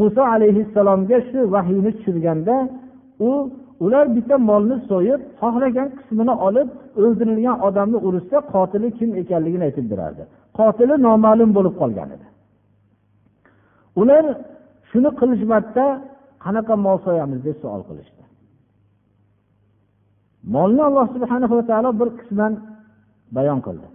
[0.00, 2.56] muso alayhissalomga shu vahiyni tushirganda
[3.28, 3.30] u
[3.84, 6.68] ular bitta molni so'yib xohlagan qismini olib
[7.02, 10.22] o'ldirilgan odamni urishsa qotili kim ekanligini aytib berardi.
[10.58, 12.26] Qotili noma'lum bo'lib qolgan edi.
[14.00, 14.24] Ular
[14.90, 15.84] shuni qilishmasda
[16.48, 18.22] qanaqa mol so'yamiz deb savol qilishdi.
[20.54, 22.52] Molni alloh subhana va taolo bir qisman
[23.36, 23.86] bayon qildi.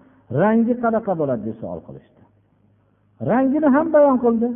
[0.42, 2.22] Rangi qanaqa bo'ladi deb savol qilishdi.
[3.30, 4.48] Rangini ham bayon qildi.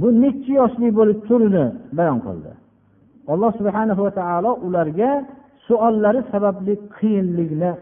[0.00, 1.66] Bu nechi yoshli bo'lib turini
[1.98, 2.50] bayon qildi.
[3.32, 5.10] Alloh subhana va taolo ularga
[5.66, 7.72] suollari sababli qiyinlikni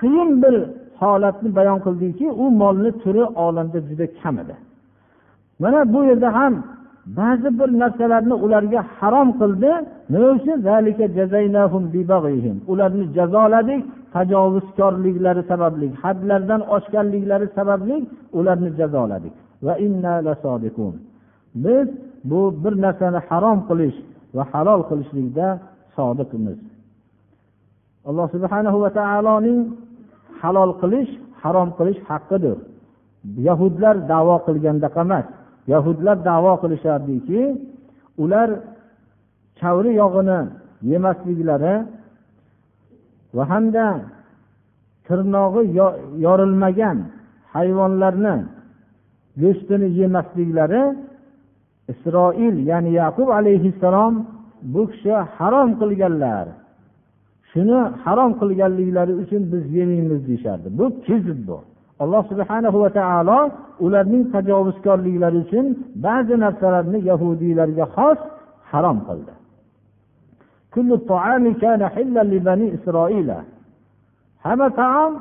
[0.00, 0.54] qiyin bir
[1.00, 4.56] holatni bayon qildiki u molni turi olamda juda kam edi.
[5.62, 6.54] Mana bu yerda ham
[7.06, 9.70] ba'zi bir narsalarni ularga harom qildi.
[10.12, 10.58] Nima uchun?
[12.72, 13.80] Ularni jazoladik
[14.14, 17.96] tajovuzkorliklari sababli hadlardan oshganliklari sababli
[18.38, 19.34] ularni jazoladik.
[21.64, 21.88] Biz
[22.30, 23.96] bu bir narsani harom qilish
[24.36, 25.46] va halol qilishlikda
[25.96, 26.58] sodiqmiz.
[28.08, 29.60] Alloh subhana va taoloning
[30.40, 31.10] halol qilish
[31.42, 32.56] harom qilish haqqidir
[33.48, 35.26] yahudlar davo qilgandaqa emas
[35.72, 37.40] yahudlar davo qilishardiki
[38.22, 38.48] ular
[39.60, 40.40] chavri yog'ini
[40.90, 41.74] yemasliklari
[43.36, 43.86] va hamda
[45.06, 45.62] tirnog'i
[46.26, 46.98] yorilmagan
[47.54, 48.36] hayvonlarni
[49.42, 50.82] go'shtini yemasliklari
[51.92, 54.14] isroil ya'ni yaqub alayhissalom
[54.74, 56.46] bu kishi harom qilganlar.
[57.50, 60.68] Shuni harom qilganliklari uchun biz yemaymiz deyishardi.
[60.78, 61.58] Bu kizib bu.
[62.02, 63.38] Alloh subhana va taolo
[63.86, 65.66] ularning tajovuzkorliklari uchun
[66.06, 68.18] ba'zi narsalarni yahudiylarga xos
[68.70, 69.34] harom qildi
[74.44, 75.12] hamma taom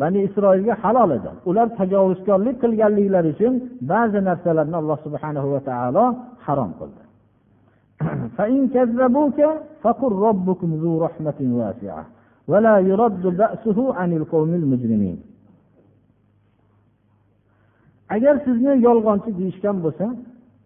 [0.00, 3.54] bani isroilga halol edi ular tajovuzkorlik qilganliklari uchun
[3.92, 6.04] ba'zi narsalarni alloh subhanahu va taolo
[6.46, 7.02] harom qildi
[12.48, 12.74] ولا
[18.14, 20.06] agar sizni yolg'onchi deyishgan bo'lsa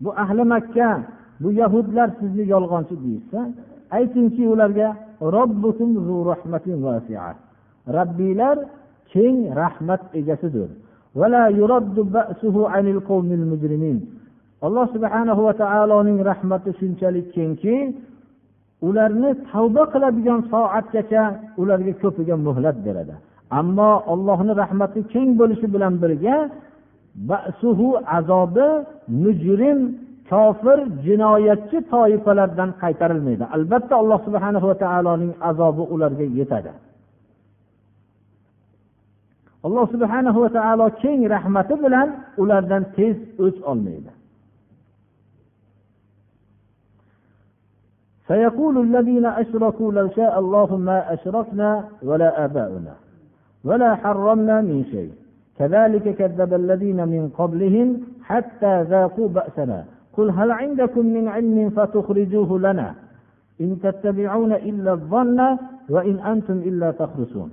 [0.05, 0.91] bu ahli makka
[1.43, 3.41] bu yahudlar sizni yolg'onchi deyishsa
[3.99, 4.89] aytingki ularga
[7.97, 8.57] robbiylar
[9.13, 10.71] keng rahmat egasidir.
[14.67, 17.77] Alloh subhanahu va taoloning rahmati shunchalik kengki
[18.89, 21.23] ularni tavba qiladigan soatgacha
[21.61, 23.15] ularga ko'piga muhlat beradi.
[23.61, 26.37] Ammo ollohni rahmati keng bo'lishi bilan birga
[27.30, 28.68] basuhu azobi
[29.24, 29.80] mujrim
[30.30, 36.72] kofir jinoyatchi toifalardan qaytarilmaydi albatta alloh subhana va taoloning azobi ularga yetadi
[39.68, 42.08] alloh subhana va taolo keng rahmati bilan
[42.42, 44.12] ulardan tez o'ch olmaydi
[48.32, 51.70] سيقول الذين أشركوا لو شاء الله ما أشركنا
[52.04, 52.96] ولا آباؤنا
[53.68, 55.12] ولا حرمنا من شيء
[55.60, 57.88] كذلك كذب الذين من قبلهم
[58.24, 62.96] حتى ذاقوا بأسنا قل هل عندكم من علم فتخرجوه لنا
[63.62, 65.40] إن تتبعون إلا الظن
[65.90, 67.52] وإن أنتم إلا تخرسون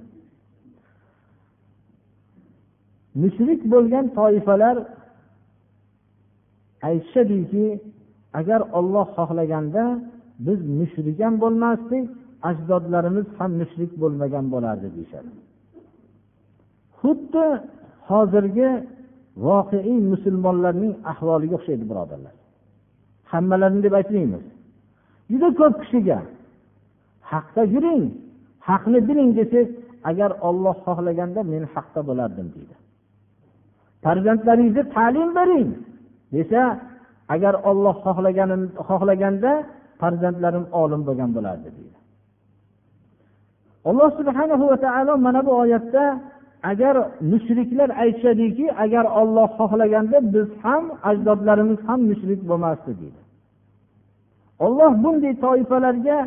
[3.22, 4.76] mushrik bo'lgan toifalar
[6.88, 7.66] aytishadiki
[8.40, 9.84] agar olloh xohlaganda
[10.46, 12.04] biz mushrik ham bo'lmasdik
[12.50, 15.30] ajdodlarimiz ham mushrik bo'lmagan bo'lardi deyishadi
[17.00, 17.46] xuddi
[18.09, 18.69] hozirgi
[19.47, 22.33] voqeiy musulmonlarning ahvoliga o'xshaydi birodarlar.
[23.31, 24.43] Hammalarini deb aytmaymiz.
[25.31, 26.19] Juda ko'p kishiga
[27.31, 28.03] haqda yuring
[28.69, 29.69] haqni biling desangiz
[30.09, 32.75] agar olloh xohlaganda men haqda bo'lardim deydi.
[34.03, 35.69] Farzandlaringizni ta'lim bering
[36.35, 36.61] desa
[37.33, 37.95] agar olloh
[38.87, 39.51] xohlaganda
[40.01, 41.97] farzandlarim olim bo'lgan bo'lardi deydi.
[43.89, 46.03] Alloh subhanahu va taolo mana bu oyatda
[46.71, 46.95] agar
[47.31, 53.21] mushriklar aytishadiki agar olloh xohlaganda biz ham ajdodlarimiz ham mushrik bo'lmasdi deydi.
[54.65, 56.17] Olloh bunday toifalarga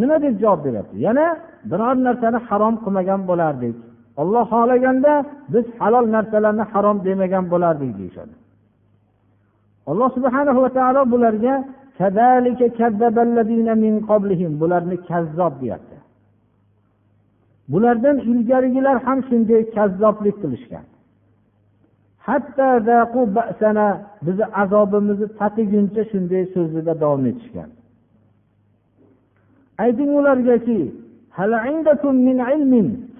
[0.00, 0.96] nima deb javob beryapti?
[1.06, 1.26] Yana
[1.70, 3.76] biror narsani harom qilmagan bo'lardik.
[4.20, 5.12] Olloh xohlaganda
[5.52, 8.34] biz halol narsalarni harom demagan bo'lardik deyishadi.
[9.90, 11.54] Alloh subhana va taolo bularga
[14.60, 15.93] bularni kazzob deyapti.
[17.68, 20.84] Bulardan ilgarigilar ham shunday kazzoblik qilishgan.
[22.26, 22.68] Hatto
[24.26, 27.70] bizni azobimizni tatiguncha shunday so'zida davom etishgan.
[29.84, 30.78] Ayting ulargaki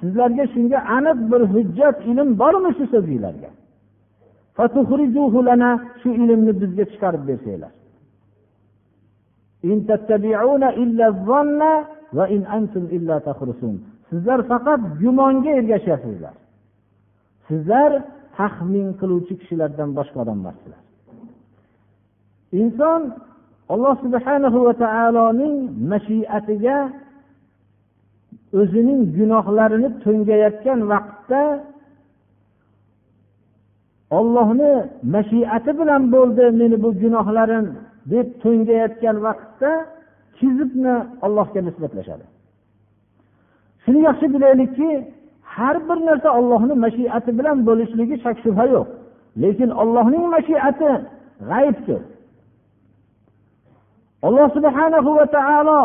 [0.01, 3.51] sizlarga shunga aniq bir hujjat ilm bormi shu so'zinglarga?
[6.01, 7.73] Shu ilmni bizga chiqarib bersanglar.
[14.15, 16.35] Sizlar faqat gumonga ergashyapsizlar.
[17.49, 17.91] Sizlar
[18.39, 20.81] taxmin qiluvchi kishilardan boshqa odam emassizlar
[22.63, 23.01] inson
[23.75, 25.55] alloh subhanahu va taoloning
[25.93, 26.79] mashiatiga
[28.61, 31.43] o'zining gunohlarini to'ngayotgan vaqtda
[34.19, 34.73] ollohni
[35.17, 37.67] mashiati bilan bo'ldi meni bu gunohlarim
[38.13, 39.71] deb to'ngayotgan vaqtda
[40.39, 40.95] kizibni
[41.27, 42.25] allohga nisbatlashadi.
[43.85, 44.91] Shuni yaxshi bilaylikki
[45.55, 48.89] har bir narsa ollohni mashiati bilan bo'lishligi shak shubha yo'q.
[49.43, 50.91] Lekin ollohning mashiati
[51.51, 52.01] g'aybdir.
[54.27, 55.81] Alloh subhanahu va taolo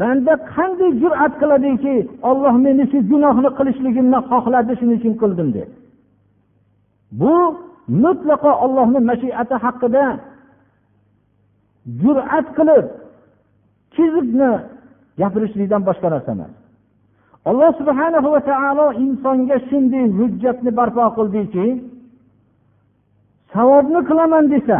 [0.00, 1.96] banda qanday jur'at qiladiki
[2.30, 5.70] olloh meni shu gunohni qilishligimni xohladi shuning uchun qildim deb.
[7.20, 7.34] Bu
[8.04, 10.04] mutlaqo ollohni mashiati haqida
[12.02, 12.86] jur'at qilib
[13.94, 14.52] kizibni
[15.20, 16.52] gapirishlikdan boshqa narsa emas.
[17.50, 21.66] Alloh subhana va taolo insonga shunday hujjatni barpo qildiki
[23.54, 24.78] savobni qilaman desa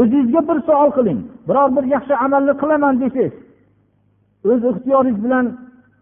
[0.00, 3.34] o'zingizga bir savol qiling biror bir yaxshi amalni qilaman desangiz
[4.50, 5.46] o'z ixtiyoringiz bilan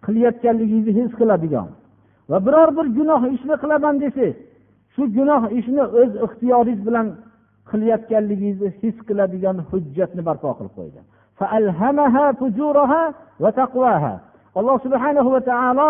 [0.07, 1.69] qilayotganligingizni his qiladigan
[2.31, 4.37] va biror bir gunoh ishni qilaman desangiz
[4.95, 7.07] shu gunoh ishni o'z ixtiyoringiz bilan
[7.71, 11.01] qilayotganligingizni his qiladigan hujjatni barpo qilib qo'ydi.
[14.59, 15.89] Alloh subhanahu va taolo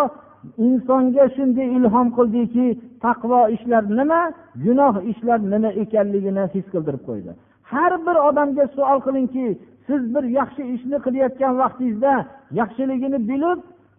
[0.67, 2.67] insonga shunday ilhom qildiki
[3.05, 4.21] taqvo ishlar nima
[4.65, 7.33] gunoh ishlar nima ekanligini his qildirib qo'ydi
[7.73, 9.47] har bir odamga savol qilingki
[9.87, 12.15] siz bir yaxshi ishni qilayotgan vaqtingizda
[12.61, 13.59] yaxshiligini bilib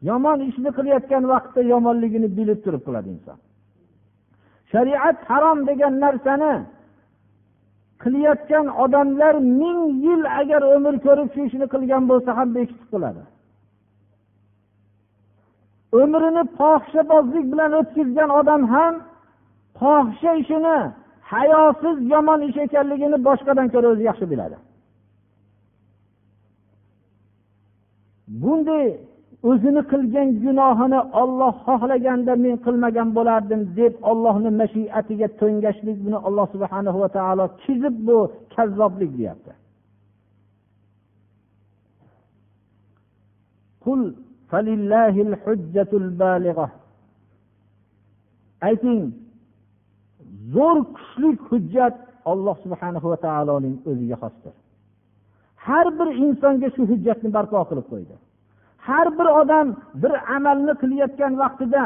[0.09, 3.37] yomon ishni qilayotgan vaqtda yomonligini bilib turib qiladi inson
[4.71, 6.53] shariat harom degan narsani
[8.03, 13.23] qilayotgan odamlar ming yil agar umr ko'rib shu ishni qilgan bo'lsa ham bekitib qiladi
[16.01, 18.93] umrini fohishabozlik bilan o'tkazgan odam ham
[19.79, 20.77] fohisha ishini
[21.33, 24.57] hayosiz yomon ish ekanligini boshqadan ko'ra o'zi yaxshi biladi.
[28.41, 28.85] Bunday
[29.49, 36.91] o'zini qilgan gunohini olloh xohlaganda men qilmagan bo'lardim deb ollohni mashiatiga to'ngashlik buni alloh subhana
[37.03, 38.17] va taolo chizib bu
[38.55, 39.51] kazzoblik deyapti.
[48.67, 48.99] Ayting
[50.53, 51.95] zo'r kuchli hujjat
[52.31, 54.53] olloh subhana va taoloning o'ziga xosdir.
[55.65, 58.15] Har bir insonga shu hujjatni barpo qilib qo'ydi.
[58.87, 59.67] Har bir odam
[60.03, 61.83] bir amalni qilayotgan vaqtida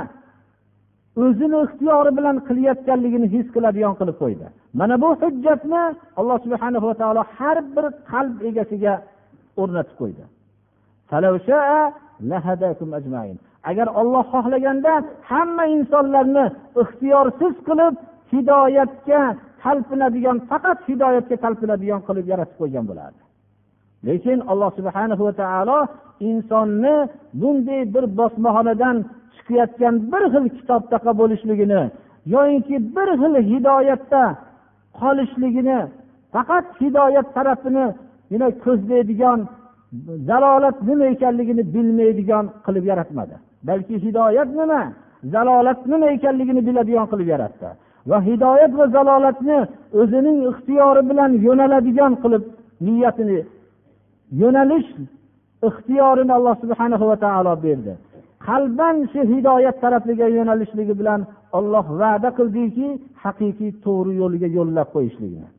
[1.24, 4.46] o'zini ixtiyori bilan qilayotganligini his qiladigan qilib qo'ydi.
[4.80, 5.84] Mana bu hujjatni
[6.20, 8.94] alloh subhana va taolo har bir qalb egasiga
[9.62, 10.24] o'rnatib qo'ydi.
[13.70, 14.94] Agar olloh xohlaganda
[15.30, 16.46] hamma insonlarni
[16.82, 17.94] ixtiyorsiz qilib
[18.34, 19.22] hidoyatga
[19.64, 23.22] talpinadigan faqat hidoyatga talpinadigan qilib yaratib qo'ygan bo'lardi.
[24.08, 25.80] Lekin alloh subhana va taolo
[26.30, 26.96] insonni
[27.42, 28.96] bunday bir bosmaxonadan
[29.36, 31.82] chiqayotgan bir xil kitobdaqa bo'lishligini
[32.34, 34.24] yoyinki bir xil hidoyatda
[35.00, 35.80] qolishligini
[36.34, 37.86] faqat hidoyat tarafini
[38.66, 39.40] ko'zlaydigan
[40.30, 43.36] zalolat nima ekanligini bilmaydigan qilib yaratmadi.
[43.68, 44.82] Balki hidoyat nima
[45.34, 47.68] zalolat nima ekanligini biladigan qilib yaratdi.
[48.10, 49.58] Va hidoyat va zalolatni
[50.02, 52.44] o'zining ixtiyori bilan yo'naladigan qilib
[52.88, 53.40] niyatini
[54.42, 54.90] yo'nalish
[55.70, 57.94] ixtiyorini alloh subhana va taolo berdi.
[58.48, 61.22] Qalban shu hidoyat tarafiga yo'nalishligi bilan
[61.58, 62.88] olloh va'da qildiki
[63.24, 65.50] haqiqiy to'g'ri yo'lga yo'llab qo'yishligini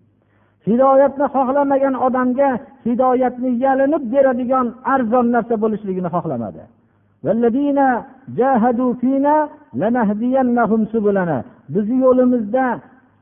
[0.68, 2.50] hidoyatni xohlamagan odamga
[2.86, 6.62] hidoyatni yalinib beradigan arzon narsa bo'lishligini xohlamadi.
[11.74, 12.64] Bizni yo'limizda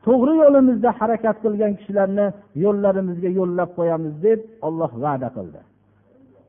[0.07, 2.27] to'g'ri yo'limizda harakat qilgan kishilarni
[2.63, 5.59] yo'llarimizga yo'llab qo'yamiz deb olloh va'da qildi.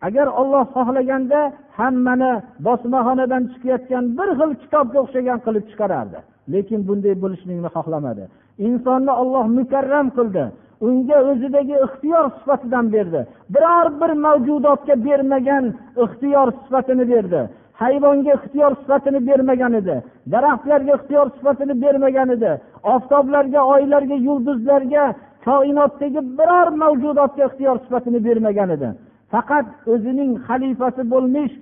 [0.06, 1.40] Agar olloh xohlaganda
[1.78, 2.32] hammani
[2.66, 6.18] bosmaxonadan chiqayotgan bir xil kitobga o'xshagan qilib chiqarardi.
[6.52, 8.24] Lekin bunday bo'lishlikni xohlamadi.
[8.66, 10.44] Insonni olloh mukarram qildi.
[10.86, 13.20] Unga o'zidagi ixtiyor sifatidan berdi.
[13.54, 15.64] Biror bir mavjudotga bermagan
[16.04, 17.40] ixtiyor sifatini berdi.
[17.82, 19.96] Hayvonga ixtiyor sifatini bermagan edi
[20.32, 22.50] daraxtlarga ixtiyor sifatini bermagan edi
[22.94, 25.04] oftoblarga oylarga yulduzlarga
[25.48, 28.88] koinotdagi biror mavjudotga ixtiyor sifatini bermagan edi.
[29.32, 31.54] Faqat o'zining xalifasi bo'lmish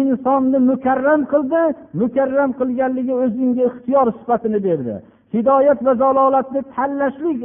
[0.00, 1.62] insonni mukarram qildi
[2.00, 4.94] mukarram qilganligi o'zingga ixtiyor sifatini berdi.
[5.34, 7.38] Hidoyat va zalolatni tanlashlik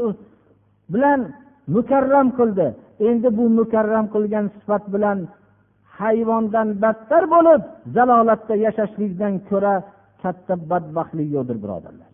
[0.93, 1.19] bilan
[1.75, 2.67] mukarram qildi.
[3.09, 5.17] Endi bu mukarram qilgan sifat bilan
[6.01, 7.61] hayvondan battar bo'lib
[7.95, 9.73] zalolatda yashashlikdan ko'ra
[10.21, 12.09] katta badbaxtlik yo'qdir birodarlar.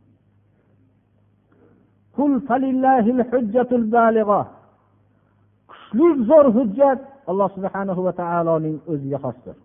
[5.71, 9.55] Kuchli zo'r hujjat alloh subhanahu va taoloning o'ziga xosdir.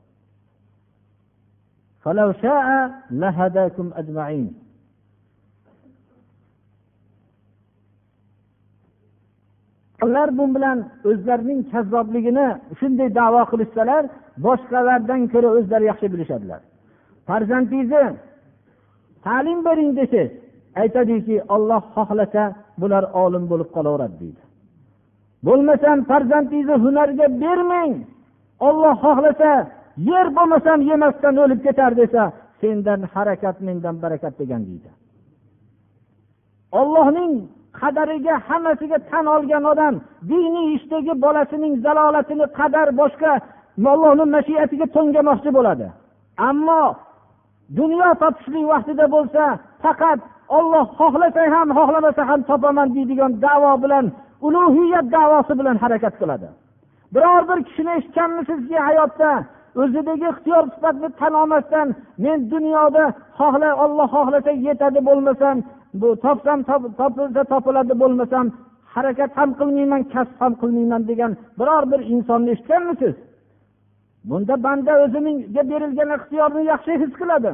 [10.05, 10.78] Ular bu bilan
[11.11, 12.46] o'zlarining kazzobligini
[12.78, 14.03] shunday davo qilishsalar
[14.46, 16.61] boshqalardan ko'ra o'zlari yaxshi bilishadilar.
[17.28, 18.05] Farzandingizni
[19.26, 20.30] ta'lim bering desangiz
[20.82, 22.42] aytadiki olloh xohlasa
[22.80, 24.42] bular olim bo'lib qolaveradi deydi.
[25.46, 27.92] Bo'lmasam farzandingizni hunarga bermang.
[28.68, 29.51] Olloh xohlasa
[30.11, 32.22] yer bo'lmasam yemasdan o'lib ketar desa
[32.61, 34.90] sendan harakat mendan barakat degan deydi.
[36.80, 37.32] Ollohning
[37.79, 39.95] qadariga hammasiga tan olgan odam
[40.31, 43.33] diniy ishdagi bolasining zalolatini qadar boshqa
[43.93, 45.87] ollohni mashiatiga to'ngamoqchi bo'ladi.
[46.49, 46.83] Ammo
[47.79, 49.43] dunyo topishlik vaqtida bo'lsa
[49.83, 50.21] faqat
[50.59, 54.07] olloh xohlasa ham xohlamasa ham topaman deydigan davo bilan
[54.47, 56.49] ulug'iyat davosi bilan harakat qiladi.
[57.14, 59.31] Biror bir kishini eshitganmisizki hayotda
[59.83, 61.89] o'zidagi ixtiyor sifatni tan olmasdan
[62.25, 63.05] men dunyoda
[63.39, 65.57] xohla olloh xohlasa yetadi bo'lmasam
[65.95, 66.62] bu topsam
[67.01, 68.47] topilsa topiladi bo'lmasam
[68.95, 73.14] harakat ham qilmayman kasb ham qilmayman degan biror bir insonni eshitganmisiz?
[74.24, 77.53] Bunda banda o'ziga berilgan ixtiyorni yaxshi his qiladi.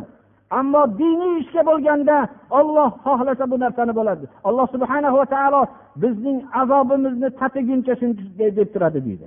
[0.58, 2.16] Ammo diniy ishga bo'lganda
[2.58, 4.24] olloh xohlasa bu narsani bo'ladi.
[4.48, 5.62] Alloh subhana va taolo
[6.02, 9.26] bizning azobimizni tatiguncha shunday deb turadi deydi.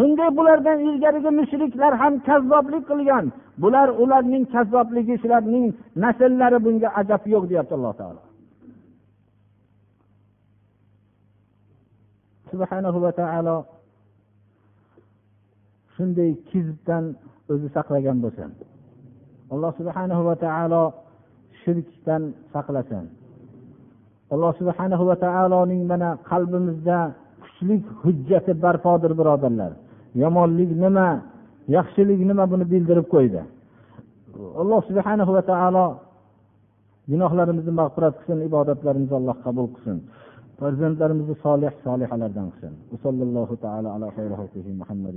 [0.00, 3.24] Shunday bulardan ilgarigi mushriklar ham kazzoblik qilgan.
[3.62, 5.66] Bular ularning kazzobligi shularning
[6.02, 8.22] nasllari bunga ajab yo'q deyapti alloh taolo.
[12.50, 13.56] Subhanahu va taolo
[15.94, 17.04] shunday kizbdan
[17.52, 18.50] o'zi saqlagan bo'lsin.
[19.52, 20.82] Alloh subhanahu va taolo
[21.62, 22.22] shirkdan
[22.54, 23.04] saqlasin.
[24.34, 26.98] Alloh subhanahu va taoloning mana qalbimizda
[27.42, 29.72] kuchli hujjati barpodir birodarlar.
[30.22, 31.08] Yomonlik nima
[31.76, 33.40] yaxshilik nima buni bildirib qo'ydi.
[34.62, 35.86] Alloh subhanahu va taolo
[37.12, 39.98] gunohlarimizni mag'firat qilsin ibodatlarimizni alloh qabul qilsin.
[40.58, 42.72] Farzandlarimizni solih solihalardan qilsin.
[43.04, 44.06] Sallallohu taala ala
[44.82, 45.14] muhammad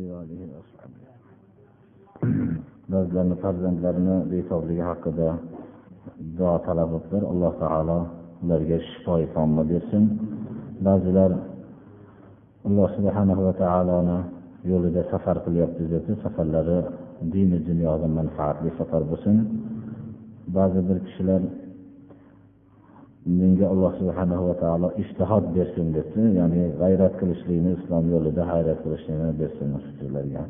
[2.92, 5.30] ba'zilarni farzandlarini betobligi haqida
[6.38, 8.00] duo talab qilibdilar alloh taolo
[8.44, 10.04] ularga shifo tomma bersin.
[10.86, 11.32] Ba'zilar
[12.68, 14.20] alloh subhanahu va taoloni
[14.72, 16.78] yo'lida safar qilyapti deb safarlari
[17.34, 19.36] dini dunyoda manfaatli safar bo'lsin.
[20.58, 21.42] Ba'zi bir kishilar
[23.40, 26.22] menga alloh subhana va taolo ishtihod bersin debdi.
[26.40, 29.68] Ya'ni g'ayrat qilishlikni islom yo'lida g'ayrat qilishlikni bersin
[30.00, 30.44] sizlarga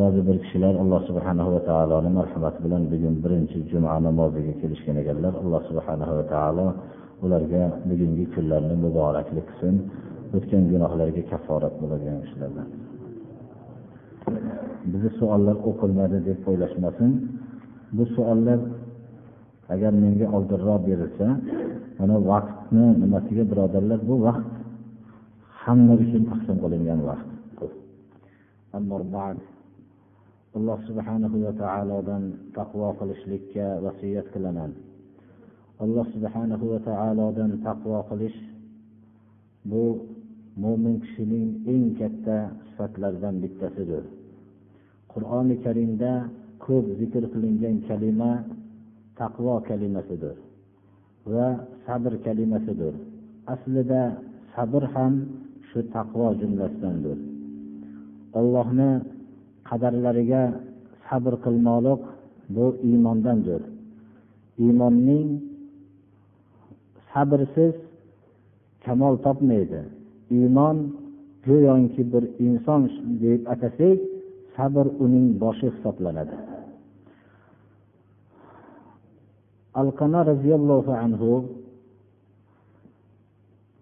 [0.00, 5.32] ba'zi bir kishilar alloh subhana va taoloni marhamati bilan bugun birinchi juma namoziga kelishgan ekanlar
[5.42, 6.66] alloh subhana va taolo
[7.24, 9.74] ularga bugungi kunlarni muboraklik qilsin.
[10.36, 12.68] O'tgan gunohlarga kafforat bo'ladigan ishlardan
[14.92, 17.10] bizni savollar o'qilmadi deb o'ylashmasin.
[17.96, 18.60] Bu savollar
[19.74, 21.26] agar menga oldinroq berilsa
[21.98, 24.46] mana vaqtni nimasiga birodarlar bu vaqt
[25.62, 27.28] hamma uchun taqsim qilingan vaqt.
[30.58, 32.24] Alloh subhanahu va taolodan
[32.56, 34.70] taqvo qilishlikka vasiyat qilaman.
[35.84, 38.38] Alloh subhanahu va taolodan taqvo qilish
[39.70, 39.84] bu
[40.62, 42.36] mo'min kishining eng katta
[42.68, 44.04] sifatlaridan bittasidir.
[45.12, 46.12] Qur'oni karimda
[46.64, 48.32] ko'p zikr qilingan kalima
[49.20, 50.36] taqvo kalimasidir
[51.26, 51.48] va
[51.86, 52.94] sabr kalimasidir.
[53.54, 54.02] Aslida
[54.54, 55.14] sabr ham
[55.68, 57.18] shu taqvo jumlasidandir.
[58.38, 58.90] Allohni
[59.68, 60.42] qadarlariga
[61.08, 62.02] sabr qilmoqlik
[62.54, 63.62] bu iymondandir.
[64.64, 65.28] Iymonning
[67.12, 67.74] sabrsiz
[68.84, 69.82] kamol topmaydi.
[70.36, 70.76] Iymon
[71.46, 72.82] go'yoki bir inson
[73.22, 73.98] deb atasak
[74.55, 76.35] sabr uning boshi hisoblanadi
[79.81, 81.31] alqama roziyallohu anhu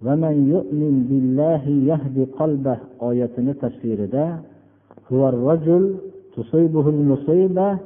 [0.06, 2.78] ومن يؤمن بالله يهدي قلبه
[3.08, 4.26] oyatini tafsirida
[5.12, 5.84] هو الرجل
[6.38, 7.78] تصيبه المصيبة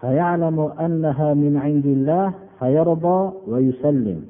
[0.00, 2.26] فيعلم أنها من عند الله
[2.58, 3.20] فيرضى
[3.50, 4.20] ويسلم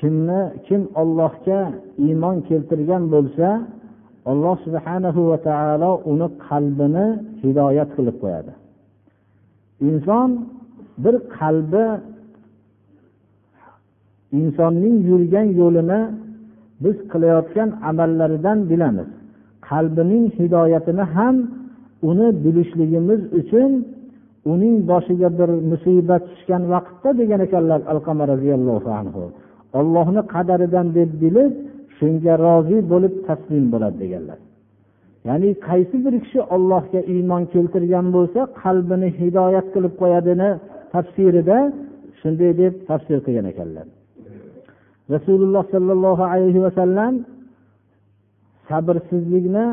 [0.00, 1.60] kimni kim ollohga
[2.06, 3.48] iymon keltirgan bo'lsa
[4.31, 7.05] alloh subhanahu va taolo uni qalbini
[7.43, 8.51] hidoyat qilib qo'yadi.
[9.89, 10.29] Inson
[11.03, 11.85] bir qalbi
[14.39, 16.01] insonning yurgan yo'lini
[16.83, 19.09] biz qilayotgan amallaridan bilamiz.
[19.69, 21.35] Qalbining hidoyatini ham
[22.09, 23.71] uni bilishligimiz uchun
[24.53, 29.23] uning boshiga bir musibat tushgan vaqtda degan ekanlar alqama roziyallohu anhu.
[29.79, 31.53] Ollohni qadaridan deb bilib
[31.97, 34.39] shunga rozi bo'lib taslim bo'ladi deganlar.
[35.27, 40.49] Ya'ni qaysi bir kishi ollohga iymon keltirgan bo'lsa qalbini hidoyat qilib qo'yadini
[40.93, 41.57] tafsirida
[42.19, 43.85] shunday deb tafsir qilgan ekanlar.
[45.15, 47.13] Rasululloh sollallohu alayhi vasallam
[48.69, 49.65] sabrsizlikni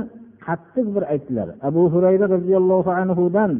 [0.46, 1.48] qattiq bir aytdilar.
[1.68, 3.52] Abu hurayra roziyallohu anhudan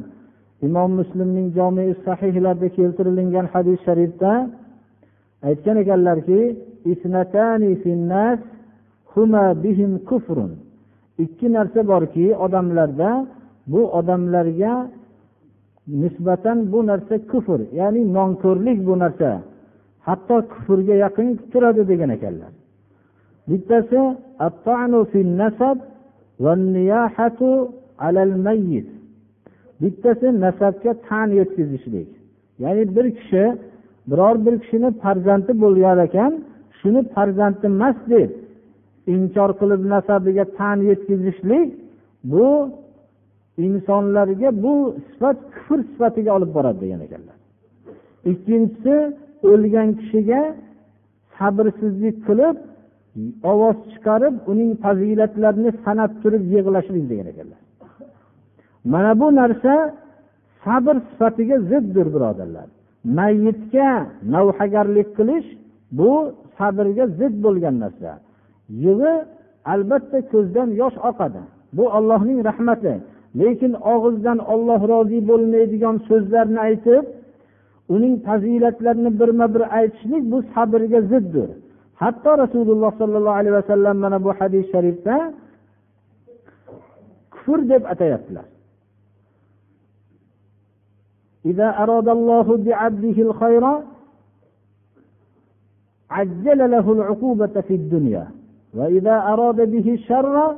[0.67, 4.33] imom muslimning jomi sahihlarida keltirilgan hadis sharifda
[5.49, 6.39] aytgan ekanlarki
[11.25, 13.27] ikki narsa borki odamlarda
[13.67, 14.91] bu odamlarga
[15.89, 19.31] nisbatan bu narsa kufr ya'ni nonko'rlik bu narsa
[20.09, 22.53] hatto kufrga yaqin turadi degan ekanlar.
[23.49, 24.01] Bittasi
[29.83, 32.09] bittasi nasabga tan yetkazishlik.
[32.59, 33.45] Ya'ni bir kishi
[34.11, 36.33] biror bir kishini farzandi bo'lgan ekan
[36.81, 38.31] shuni farzandi emas deb
[39.15, 41.69] inkor qilib nasabiga tan yetkazishlik
[42.33, 42.47] bu
[43.67, 44.75] insonlarga bu
[45.09, 47.37] sifat kufr sifatiga olib boradi degan ekanlar.
[48.33, 48.95] Ikkinchisi
[49.51, 50.43] o'lgan kishiga
[51.39, 52.57] sabrsizlik qilib
[53.53, 57.61] ovoz chiqarib uning fazilatlarini sanab turib yig'lashlik degan ekanlar.
[58.93, 59.75] Mana bu narsa
[60.65, 62.69] sabr sifatiga ziddir birodarlar.
[63.19, 63.91] Mayyitga
[64.35, 65.49] navhagarlik qilish
[65.99, 66.11] bu
[66.60, 68.12] sabrga zid bo'lgan narsa
[68.86, 69.14] yig'i
[69.74, 71.42] albatta ko'zdan yosh oqadi
[71.78, 72.94] bu ollohning rahmati
[73.42, 77.04] lekin og'izdan olloh rozi bo'lmaydigan so'zlarni aytib
[77.96, 81.50] uning fazilatlarini birma bir aytishlik bu sabrga ziddir
[82.02, 85.16] hatto rasululloh sollallohu alayhi vasallam mana bu hadis sharifda
[87.34, 88.48] kufr deb atayaptilar
[91.52, 93.64] إذا أراد الله بعبده الخير
[96.10, 98.28] عجل له العقوبة في الدنيا
[98.74, 100.56] وإذا أراد به الشر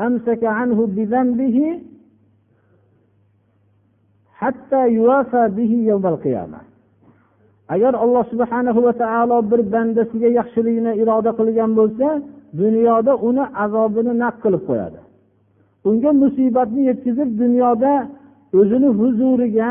[0.00, 1.80] أمسك عنه بذنبه
[4.34, 6.58] حتى يوافى به يوم القيامة
[7.68, 12.08] agar alloh subhanahu va taolo bir bandasiga yaxshilikni iroda qilgan bo'lsa
[12.62, 15.00] dunyoda uni azobini naq qilib qo'yadi
[15.88, 17.92] unga musibatni yetkazib dunyoda
[18.58, 19.68] o'zini huzuriga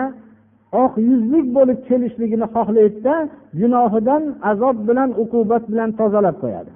[0.83, 3.15] oq yuzlik bo'lib kelishligini xohlaydida
[3.61, 6.73] gunohidan azob bilan uqubat bilan tozalab qo'yadi.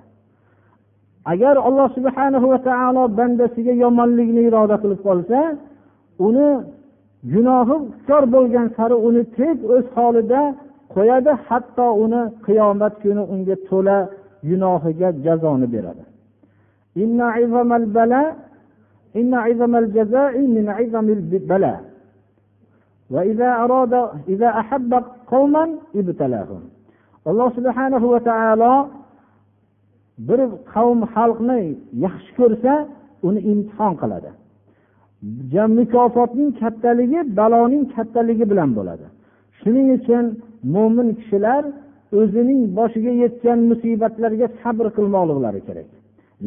[1.33, 5.39] Agar alloh subhanahu va taolo bandasiga yomonlikni iroda qilib qolsa
[6.27, 6.49] uni
[7.33, 7.77] gunohi
[8.09, 10.43] kor bo'lgan sari uni tez o'z holida
[10.95, 13.99] qo'yadi hatto uni qiyomat kuni unga to'la
[14.49, 16.03] gunohiga jazoni beradi.
[17.03, 17.27] Inna
[27.29, 28.75] alloh subhanahu va taolo
[30.29, 30.41] bir
[30.73, 31.61] qavm xalqni
[32.05, 32.73] yaxshi ko'rsa
[33.27, 34.31] uni imtihon qiladi.
[35.79, 39.07] Mukofotning kattaligi baloning kattaligi bilan bo'ladi.
[39.61, 40.25] Shuning uchun
[40.75, 41.63] mo'min kishilar
[42.21, 45.89] o'zining boshiga yetgan musibatlarga sabr qilmoqliklari kerak.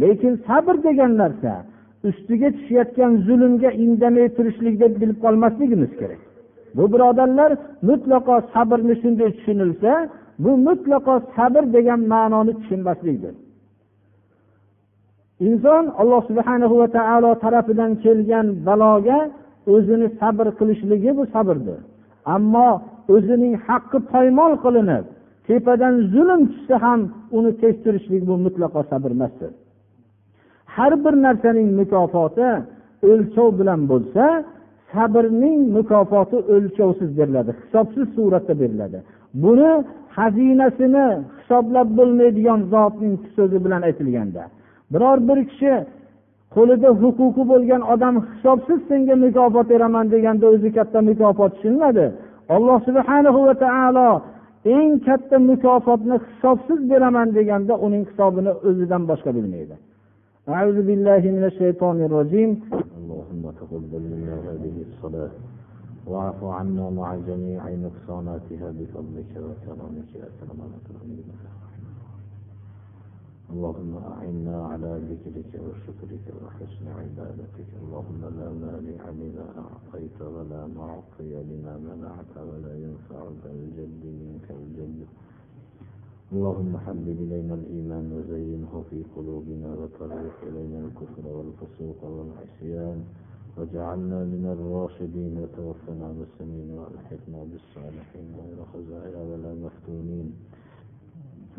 [0.02, 1.54] Lekin sabr degan narsa
[2.10, 6.22] ustiga tushayotgan zulmga indamay turishlik deb bilib qolmasligimiz kerak.
[6.78, 7.52] Bu birodarlar
[7.90, 9.92] mutlaqo sabrni shunday tushunilsa
[10.44, 13.34] bu mutlaqo sabr degan ma'noni tushunmaslikdir.
[15.48, 19.20] Inson alloh subhana va taolo tarafidan kelgan baloga
[19.74, 21.80] o'zini sabr qilishligi bu sabrdir.
[22.36, 22.70] Ammo
[23.16, 25.06] o'zining haqqi poymol qilinib
[25.48, 27.00] tepadan zulm tushsa ham
[27.38, 29.52] uni tez turishlik bu mutlaqo sabr emasdir.
[30.76, 32.50] Har bir narsaning mukofoti
[33.12, 34.24] o'lchov bilan bo'lsa
[34.94, 38.98] sabrning mukofoti o'lchovsiz beriladi hisobsiz suratda beriladi.
[39.44, 39.72] Buni
[40.16, 41.08] xazinasini
[41.38, 44.44] hisoblab bo'lmaydigan zotning so'zi bilan aytilganda
[44.94, 45.74] biror bir kishi
[46.56, 52.06] qo'lida huquqi bo'lgan odam hisobsiz senga mukofot beraman deganda o'zi katta mukofot tushunmadi.
[52.56, 54.10] Alloh subhana va taolo
[54.78, 59.76] eng katta mukofotni hisobsiz beraman deganda uning hisobini o'zidan boshqa bilmaydi.
[63.26, 65.32] اللهم تقبل منا هذه الصلاة
[66.08, 71.24] واعف عنا مع جميع نقصاناتها بفضلك وكرمك يا أكرم الأكرمين.
[73.50, 77.70] اللهم أعنا على ذكرك وشكرك وحسن عبادتك.
[77.82, 85.00] اللهم لا مانع لما أعطيت ولا معطي لما منعت ولا ينفع ذا الجد منك الجد.
[86.34, 93.00] اللهم حبب إلينا الإيمان وزينه في قلوبنا وكره إلينا الكفر والفسوق والعصيان
[93.58, 95.34] واجعلنا من الراشدين.
[95.38, 100.28] وتوفنا مسلمين وألحقنا بالصالحين غير خزائر ولا مفتونين.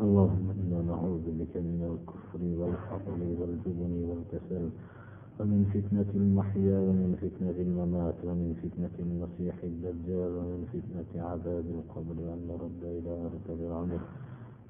[0.01, 4.65] اللهم إنا نعوذ بك من الكفر والفقر والجبن والكسل
[5.39, 12.15] ومن فتنة المحيا ومن فتنة الممات ومن فتنة المسيح الدجال ومن فتنة عذاب القبر.
[12.25, 14.01] وأن نرد إلى أركب العمر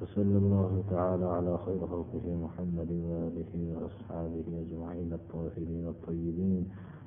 [0.02, 6.64] وصلى الله تعالى على خير خلقه محمد وآله وأصحابه أجمعين الطاهرين الطيبين.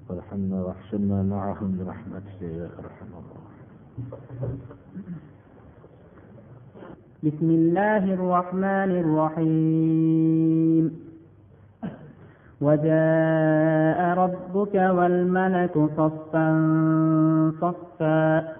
[0.09, 4.11] وارحمنا واحشرنا معهم برحمتك يا أرحم الراحمين.
[7.23, 10.85] بسم الله الرحمن الرحيم.
[12.61, 16.49] وجاء ربك والملك صفا
[17.61, 18.60] صفا.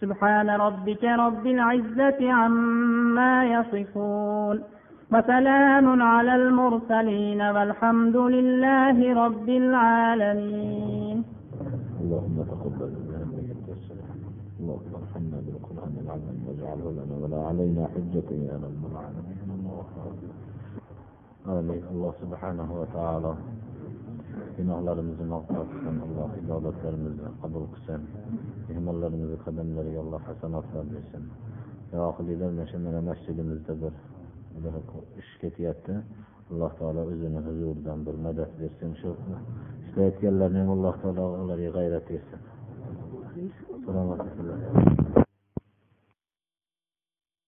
[0.00, 4.56] سبحان ربك رب العزة عما يصفون
[5.12, 11.16] وسلام على المرسلين والحمد لله رب العالمين.
[12.02, 13.18] اللهم تقبل منا
[13.78, 14.18] السلام
[14.60, 19.38] اللهم ارحمنا بالقرآن العظيم واجعله لنا ولا علينا حجة يا رب العالمين.
[21.46, 21.82] آمين.
[21.92, 23.32] الله سبحانه وتعالى.
[24.58, 25.96] Gunohlarimizni mag'firat qilsin.
[26.06, 28.00] Alloh ibodatlarimizni qabul qilsin.
[28.68, 31.22] Mehmonlarimizni qadamlariga alloh hasanotlar bersin.
[32.00, 33.94] Yohiliylar mana shu mana masjidimizda bir
[34.62, 34.74] bir
[35.20, 35.94] ish ketyapti.
[36.50, 38.90] Alloh taolo o'zini huzuridan bir madad bersin.
[39.00, 39.08] Shu
[39.86, 42.40] ishlayotganlarni ham alloh taolo ularga g'ayrat bersin
[43.84, 45.25] salomat